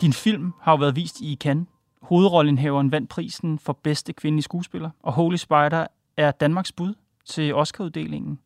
Din 0.00 0.12
film 0.12 0.52
har 0.60 0.72
jo 0.72 0.76
været 0.76 0.96
vist 0.96 1.20
i 1.20 1.38
Cannes. 1.40 1.66
Hovedrollenhaveren 2.12 2.92
vandt 2.92 3.10
prisen 3.10 3.58
for 3.58 3.72
bedste 3.72 4.12
kvindelige 4.12 4.42
skuespiller, 4.42 4.90
og 5.02 5.12
Holy 5.12 5.36
Spider 5.36 5.86
er 6.16 6.30
Danmarks 6.30 6.72
bud 6.72 6.94
til 7.24 7.54
Oscar-uddelingen. 7.54 8.38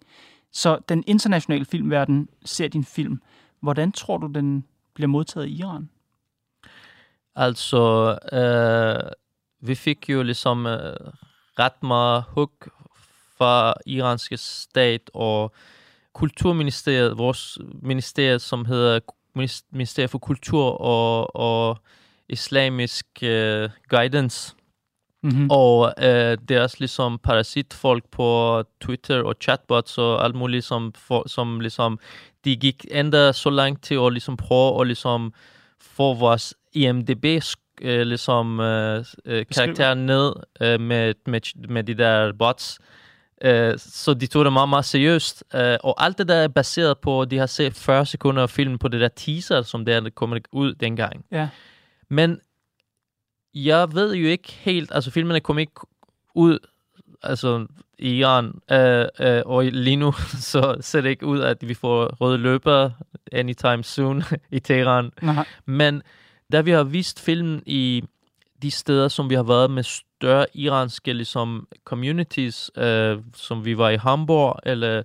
Så 0.53 0.79
den 0.89 1.05
internationale 1.07 1.65
filmverden 1.65 2.29
ser 2.45 2.69
din 2.69 2.85
film. 2.85 3.23
Hvordan 3.61 3.93
tror 3.93 4.19
du, 4.19 4.27
den 4.27 4.65
bliver 4.95 5.09
modtaget 5.09 5.47
i 5.47 5.59
Iran? 5.59 5.91
Altså, 7.37 8.19
øh, 8.33 9.11
vi 9.69 9.75
fik 9.75 10.09
jo 10.09 10.23
ligesom 10.23 10.67
øh, 10.67 10.97
ret 11.59 11.83
meget 11.83 12.25
hug 12.29 12.53
fra 13.39 13.75
iranske 13.87 14.37
stat 14.37 15.11
og 15.15 15.53
kulturministeriet, 16.13 17.19
vores 17.19 17.59
ministeriet, 17.83 18.43
som 18.43 18.65
hedder 18.65 19.01
Ministeriet 19.71 20.11
for 20.11 20.19
Kultur 20.19 20.65
og, 20.65 21.37
og 21.37 21.79
Islamisk 22.29 23.07
øh, 23.23 23.69
Guidance. 23.89 24.55
Mm-hmm. 25.23 25.51
Og 25.51 25.95
øh, 25.99 26.39
det 26.49 26.51
er 26.51 26.63
også 26.63 26.77
ligesom 26.79 27.19
parasitfolk 27.19 28.05
på 28.11 28.63
Twitter 28.81 29.23
og 29.23 29.35
chatbots 29.41 29.99
og 29.99 30.25
alt 30.25 30.35
muligt, 30.35 30.65
som, 30.65 30.93
for, 30.93 31.29
som 31.29 31.61
ligesom, 31.61 31.99
de 32.45 32.57
gik 32.57 32.87
endda 32.91 33.33
så 33.33 33.51
langt 33.51 33.85
til 33.85 33.95
at 33.95 34.13
ligesom 34.13 34.37
prøve 34.37 34.81
at 34.81 34.87
ligesom 34.87 35.33
få 35.81 36.15
vores 36.15 36.55
IMDb 36.73 37.25
øh, 37.83 38.07
ligesom, 38.07 38.61
øh, 38.61 39.05
øh, 39.25 39.47
karakter 39.55 39.95
ned 39.95 40.33
øh, 40.61 40.81
med, 40.81 41.15
med, 41.27 41.69
med 41.69 41.85
de 41.85 41.95
der 41.95 42.33
bots. 42.39 42.79
Øh, 43.43 43.75
så 43.79 44.15
de 44.15 44.27
tog 44.27 44.45
det 44.45 44.53
meget, 44.53 44.69
meget 44.69 44.85
seriøst. 44.85 45.45
Øh, 45.55 45.77
og 45.83 46.05
alt 46.05 46.19
det 46.19 46.29
der 46.29 46.35
er 46.35 46.49
baseret 46.49 46.99
på, 46.99 47.25
de 47.25 47.39
har 47.39 47.47
set 47.47 47.75
40 47.75 48.07
sekunder 48.07 48.43
af 48.43 48.51
filmen 48.51 48.79
på 48.79 48.89
det 48.89 49.01
der 49.01 49.09
teaser, 49.09 49.63
som 49.63 49.85
der 49.85 50.11
kommer 50.15 50.39
ud 50.53 50.75
dengang. 50.75 51.25
Ja. 51.33 51.49
Men 52.09 52.41
jeg 53.55 53.95
ved 53.95 54.15
jo 54.15 54.29
ikke 54.29 54.53
helt, 54.53 54.93
altså 54.95 55.11
filmene 55.11 55.41
kom 55.41 55.59
ikke 55.59 55.73
ud 56.35 56.59
altså 57.23 57.67
i 57.99 58.19
Iran, 58.19 58.61
øh, 58.71 59.07
øh, 59.21 59.43
og 59.47 59.65
lige 59.65 59.97
nu 59.97 60.13
så 60.53 60.77
ser 60.81 61.01
det 61.01 61.09
ikke 61.09 61.27
ud, 61.27 61.41
at 61.41 61.69
vi 61.69 61.75
får 61.75 62.07
røde 62.21 62.39
løber 62.39 62.91
anytime 63.33 63.85
soon 63.85 64.23
i 64.51 64.59
Teheran. 64.59 65.11
Nej. 65.23 65.47
Men 65.65 66.03
da 66.53 66.61
vi 66.61 66.71
har 66.71 66.83
vist 66.83 67.21
filmen 67.21 67.63
i 67.67 68.05
de 68.63 68.71
steder, 68.71 69.09
som 69.09 69.31
vi 69.31 69.35
har 69.35 69.43
været 69.43 69.71
med 69.71 69.83
større 69.83 70.47
iranske 70.55 71.13
ligesom, 71.13 71.69
communities, 71.85 72.71
øh, 72.77 73.19
som 73.35 73.65
vi 73.65 73.79
var 73.79 73.91
i 73.91 73.97
Hamburg, 73.97 74.61
eller 74.63 75.03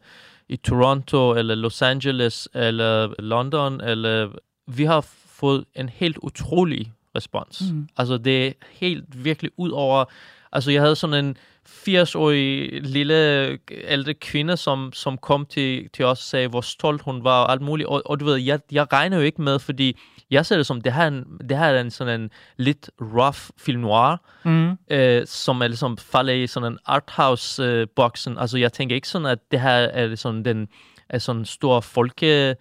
i 0.49 0.57
Toronto, 0.57 1.33
eller 1.33 1.55
Los 1.55 1.81
Angeles, 1.81 2.49
eller 2.53 3.13
London, 3.19 3.81
eller 3.81 4.29
vi 4.67 4.83
har 4.83 5.05
fået 5.41 5.65
en 5.75 5.89
helt 5.89 6.17
utrolig 6.17 6.91
respons. 7.15 7.61
Mm. 7.71 7.87
Altså 7.97 8.17
det 8.17 8.47
er 8.47 8.51
helt 8.71 9.25
virkelig 9.25 9.51
ud 9.57 9.69
over, 9.69 10.05
altså 10.51 10.71
jeg 10.71 10.81
havde 10.81 10.95
sådan 10.95 11.25
en 11.25 11.37
80-årig 11.67 12.69
lille 12.83 13.59
ældre 13.69 14.13
kvinde, 14.13 14.57
som, 14.57 14.93
som 14.93 15.17
kom 15.17 15.45
til, 15.45 15.89
til 15.93 16.05
os 16.05 16.19
og 16.19 16.23
sagde, 16.23 16.47
hvor 16.47 16.61
stolt 16.61 17.01
hun 17.01 17.23
var 17.23 17.43
og 17.43 17.51
alt 17.51 17.61
muligt. 17.61 17.89
Og, 17.89 18.01
og 18.05 18.19
du 18.19 18.25
ved, 18.25 18.35
jeg, 18.35 18.59
jeg 18.71 18.93
regner 18.93 19.17
jo 19.17 19.23
ikke 19.23 19.41
med, 19.41 19.59
fordi 19.59 19.97
jeg 20.31 20.45
ser 20.45 20.57
det 20.57 20.65
som, 20.65 20.81
det 20.81 20.93
her, 20.93 21.07
en, 21.07 21.25
det 21.49 21.57
her 21.57 21.65
er 21.65 21.81
en 21.81 21.91
sådan 21.91 22.21
en 22.21 22.29
lidt 22.57 22.89
rough 23.01 23.39
film 23.57 23.81
noir, 23.81 24.15
mm. 24.43 24.77
øh, 24.89 25.27
som 25.27 25.61
er 25.61 25.67
ligesom 25.67 25.97
falder 25.97 26.33
i 26.33 26.47
sådan 26.47 26.71
en 26.71 26.79
arthouse-boksen. 26.85 28.33
Øh, 28.33 28.41
altså 28.41 28.57
jeg 28.57 28.73
tænker 28.73 28.95
ikke 28.95 29.07
sådan, 29.07 29.27
at 29.27 29.39
det 29.51 29.61
her 29.61 29.71
er 29.71 30.15
sådan 30.15 30.45
den 30.45 30.67
er 31.09 31.17
sådan 31.17 31.41
en 31.41 31.45
stor 31.45 31.79
folke 31.79 32.55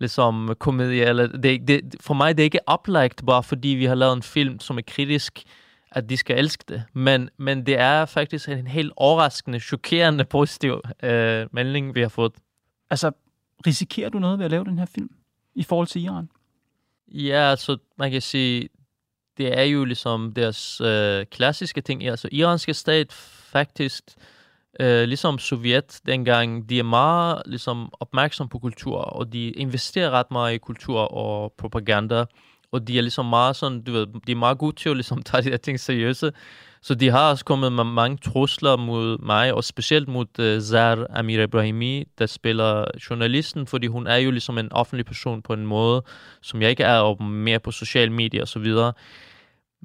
ligesom 0.00 0.54
komedie, 0.58 1.04
eller 1.04 1.26
det, 1.26 1.68
det, 1.68 1.94
for 2.00 2.14
mig 2.14 2.36
det 2.36 2.42
er 2.42 2.44
ikke 2.44 2.68
oplagt 2.68 3.26
bare 3.26 3.42
fordi 3.42 3.68
vi 3.68 3.84
har 3.84 3.94
lavet 3.94 4.16
en 4.16 4.22
film, 4.22 4.60
som 4.60 4.78
er 4.78 4.82
kritisk, 4.86 5.42
at 5.90 6.08
de 6.08 6.16
skal 6.16 6.38
elske 6.38 6.64
det. 6.68 6.84
Men, 6.92 7.30
men 7.36 7.66
det 7.66 7.78
er 7.78 8.06
faktisk 8.06 8.48
en 8.48 8.66
helt 8.66 8.92
overraskende, 8.96 9.60
chokerende 9.60 10.24
positiv 10.24 10.80
øh, 11.02 11.46
melding, 11.52 11.94
vi 11.94 12.00
har 12.00 12.08
fået. 12.08 12.32
Altså, 12.90 13.12
risikerer 13.66 14.08
du 14.08 14.18
noget 14.18 14.38
ved 14.38 14.44
at 14.44 14.50
lave 14.50 14.64
den 14.64 14.78
her 14.78 14.86
film 14.86 15.10
i 15.54 15.62
forhold 15.62 15.86
til 15.86 16.04
Iran? 16.04 16.28
Ja, 17.08 17.50
altså, 17.50 17.76
man 17.98 18.10
kan 18.10 18.22
sige, 18.22 18.68
det 19.38 19.58
er 19.58 19.62
jo 19.62 19.84
ligesom 19.84 20.32
deres 20.32 20.80
øh, 20.80 21.26
klassiske 21.26 21.80
ting. 21.80 22.06
Altså, 22.06 22.28
iranske 22.32 22.74
stat 22.74 23.12
faktisk, 23.52 24.04
øh, 24.80 25.04
ligesom 25.04 25.38
Sovjet 25.38 26.00
dengang, 26.06 26.68
de 26.68 26.78
er 26.78 26.82
meget 26.82 27.42
ligesom, 27.46 27.92
opmærksom 28.00 28.48
på 28.48 28.58
kultur, 28.58 28.96
og 28.96 29.32
de 29.32 29.50
investerer 29.50 30.10
ret 30.10 30.30
meget 30.30 30.54
i 30.54 30.58
kultur 30.58 31.00
og 31.00 31.52
propaganda 31.58 32.24
og 32.74 32.88
de 32.88 32.98
er 32.98 33.02
ligesom 33.02 33.26
meget 33.26 33.56
sådan, 33.56 33.82
du 33.82 33.92
ved, 33.92 34.06
de 34.26 34.32
er 34.32 34.36
meget 34.36 34.58
gode 34.58 34.76
til 34.76 34.88
at 34.88 34.96
ligesom 34.96 35.22
tage 35.28 35.42
de 35.42 35.50
her 35.50 35.56
ting 35.56 35.80
seriøse. 35.80 36.32
Så 36.82 36.94
de 36.94 37.10
har 37.10 37.30
også 37.30 37.44
kommet 37.44 37.72
med 37.72 37.84
mange 37.84 38.16
trusler 38.16 38.76
mod 38.76 39.18
mig, 39.18 39.54
og 39.54 39.64
specielt 39.64 40.08
mod 40.08 40.26
uh, 40.38 40.62
Zar 40.62 41.06
Amir 41.10 41.42
Ibrahimi, 41.42 42.04
der 42.18 42.26
spiller 42.26 42.84
journalisten, 43.10 43.66
fordi 43.66 43.86
hun 43.86 44.06
er 44.06 44.16
jo 44.16 44.30
ligesom 44.30 44.58
en 44.58 44.72
offentlig 44.72 45.06
person 45.06 45.42
på 45.42 45.52
en 45.52 45.66
måde, 45.66 46.02
som 46.42 46.62
jeg 46.62 46.70
ikke 46.70 46.82
er, 46.82 46.98
og 46.98 47.22
mere 47.22 47.58
på 47.58 47.70
sociale 47.70 48.12
medier 48.12 48.42
og 48.42 48.48
så 48.48 48.58
videre. 48.58 48.92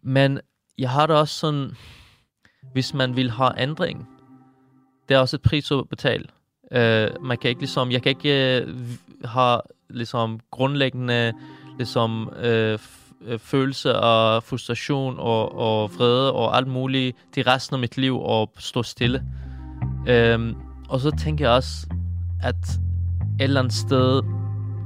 Men 0.04 0.40
jeg 0.78 0.90
har 0.90 1.08
da 1.08 1.14
også 1.14 1.40
sådan, 1.40 1.72
hvis 2.74 2.94
man 2.94 3.16
vil 3.16 3.32
have 3.32 3.62
ændring, 3.62 4.08
det 5.10 5.16
er 5.16 5.20
også 5.20 5.36
et 5.36 5.42
pris 5.42 5.72
at 5.72 5.90
betale. 5.90 6.26
Uh, 6.72 7.26
man 7.26 7.38
kan 7.42 7.50
ikke 7.50 7.62
ligesom, 7.62 7.92
jeg 7.92 8.02
kan 8.02 8.10
ikke 8.10 8.62
øh, 8.62 8.68
uh, 8.68 9.30
have 9.30 9.62
ligesom 9.90 10.40
grundlæggende 10.52 11.34
ligesom 11.78 12.30
uh, 12.44 12.80
følelse 13.38 13.96
og 13.96 14.44
frustration 14.44 15.16
og, 15.20 15.58
og 15.58 15.92
vrede 15.98 16.34
og 16.34 16.58
alt 16.58 16.68
muligt 16.68 17.18
til 17.34 17.44
resten 17.44 17.74
af 17.74 17.80
mit 17.80 17.98
liv 17.98 18.22
og 18.22 18.52
stå 18.58 18.84
stille. 18.84 19.24
Øhm, 20.08 20.56
og 20.90 21.00
så 21.00 21.12
tænker 21.12 21.46
jeg 21.46 21.56
også, 21.56 21.88
at 22.44 22.56
et 23.40 23.44
eller 23.44 23.60
andet 23.60 23.74
sted, 23.74 24.22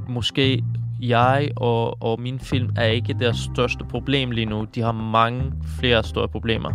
måske 0.10 0.64
jeg 1.02 1.50
og, 1.56 2.04
og 2.04 2.22
min 2.22 2.40
film 2.40 2.70
er 2.76 2.86
ikke 2.86 3.16
deres 3.20 3.38
største 3.38 3.86
problem 3.90 4.32
lige 4.32 4.46
nu. 4.46 4.68
De 4.76 4.82
har 4.82 4.92
mange 4.92 5.54
flere 5.80 6.04
store 6.04 6.28
problemer. 6.28 6.72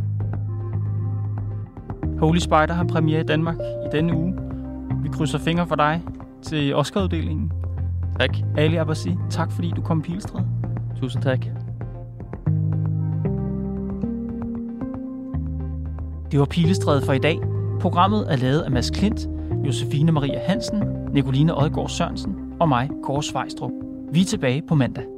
Holy 2.18 2.38
Spider 2.38 2.72
har 2.72 2.84
premiere 2.84 3.20
i 3.20 3.24
Danmark 3.24 3.56
i 3.58 3.96
denne 3.96 4.16
uge. 4.16 4.34
Vi 5.02 5.08
krydser 5.08 5.38
fingre 5.38 5.66
for 5.66 5.74
dig 5.74 6.02
til 6.42 6.74
Oscar-uddelingen. 6.74 7.52
Tak. 8.20 8.36
Ali 8.56 8.76
Abbasi, 8.76 9.16
tak 9.30 9.52
fordi 9.52 9.72
du 9.76 9.82
kom 9.82 9.98
i 9.98 10.02
Pilestræd. 10.02 10.40
Tusind 11.00 11.22
tak. 11.22 11.44
Det 16.32 16.40
var 16.40 16.46
Pilestrædet 16.46 17.04
for 17.04 17.12
i 17.12 17.18
dag. 17.18 17.40
Programmet 17.80 18.32
er 18.32 18.36
lavet 18.36 18.60
af 18.60 18.70
Mads 18.70 18.90
Klint, 18.90 19.28
Josefine 19.66 20.12
Maria 20.12 20.38
Hansen, 20.38 20.82
Nicoline 21.12 21.62
Odgaard 21.62 21.88
Sørensen 21.88 22.36
og 22.60 22.68
mig, 22.68 22.90
Kåre 23.04 23.22
Svejstrup. 23.22 23.70
Vi 24.12 24.20
er 24.20 24.24
tilbage 24.24 24.62
på 24.68 24.74
mandag. 24.74 25.17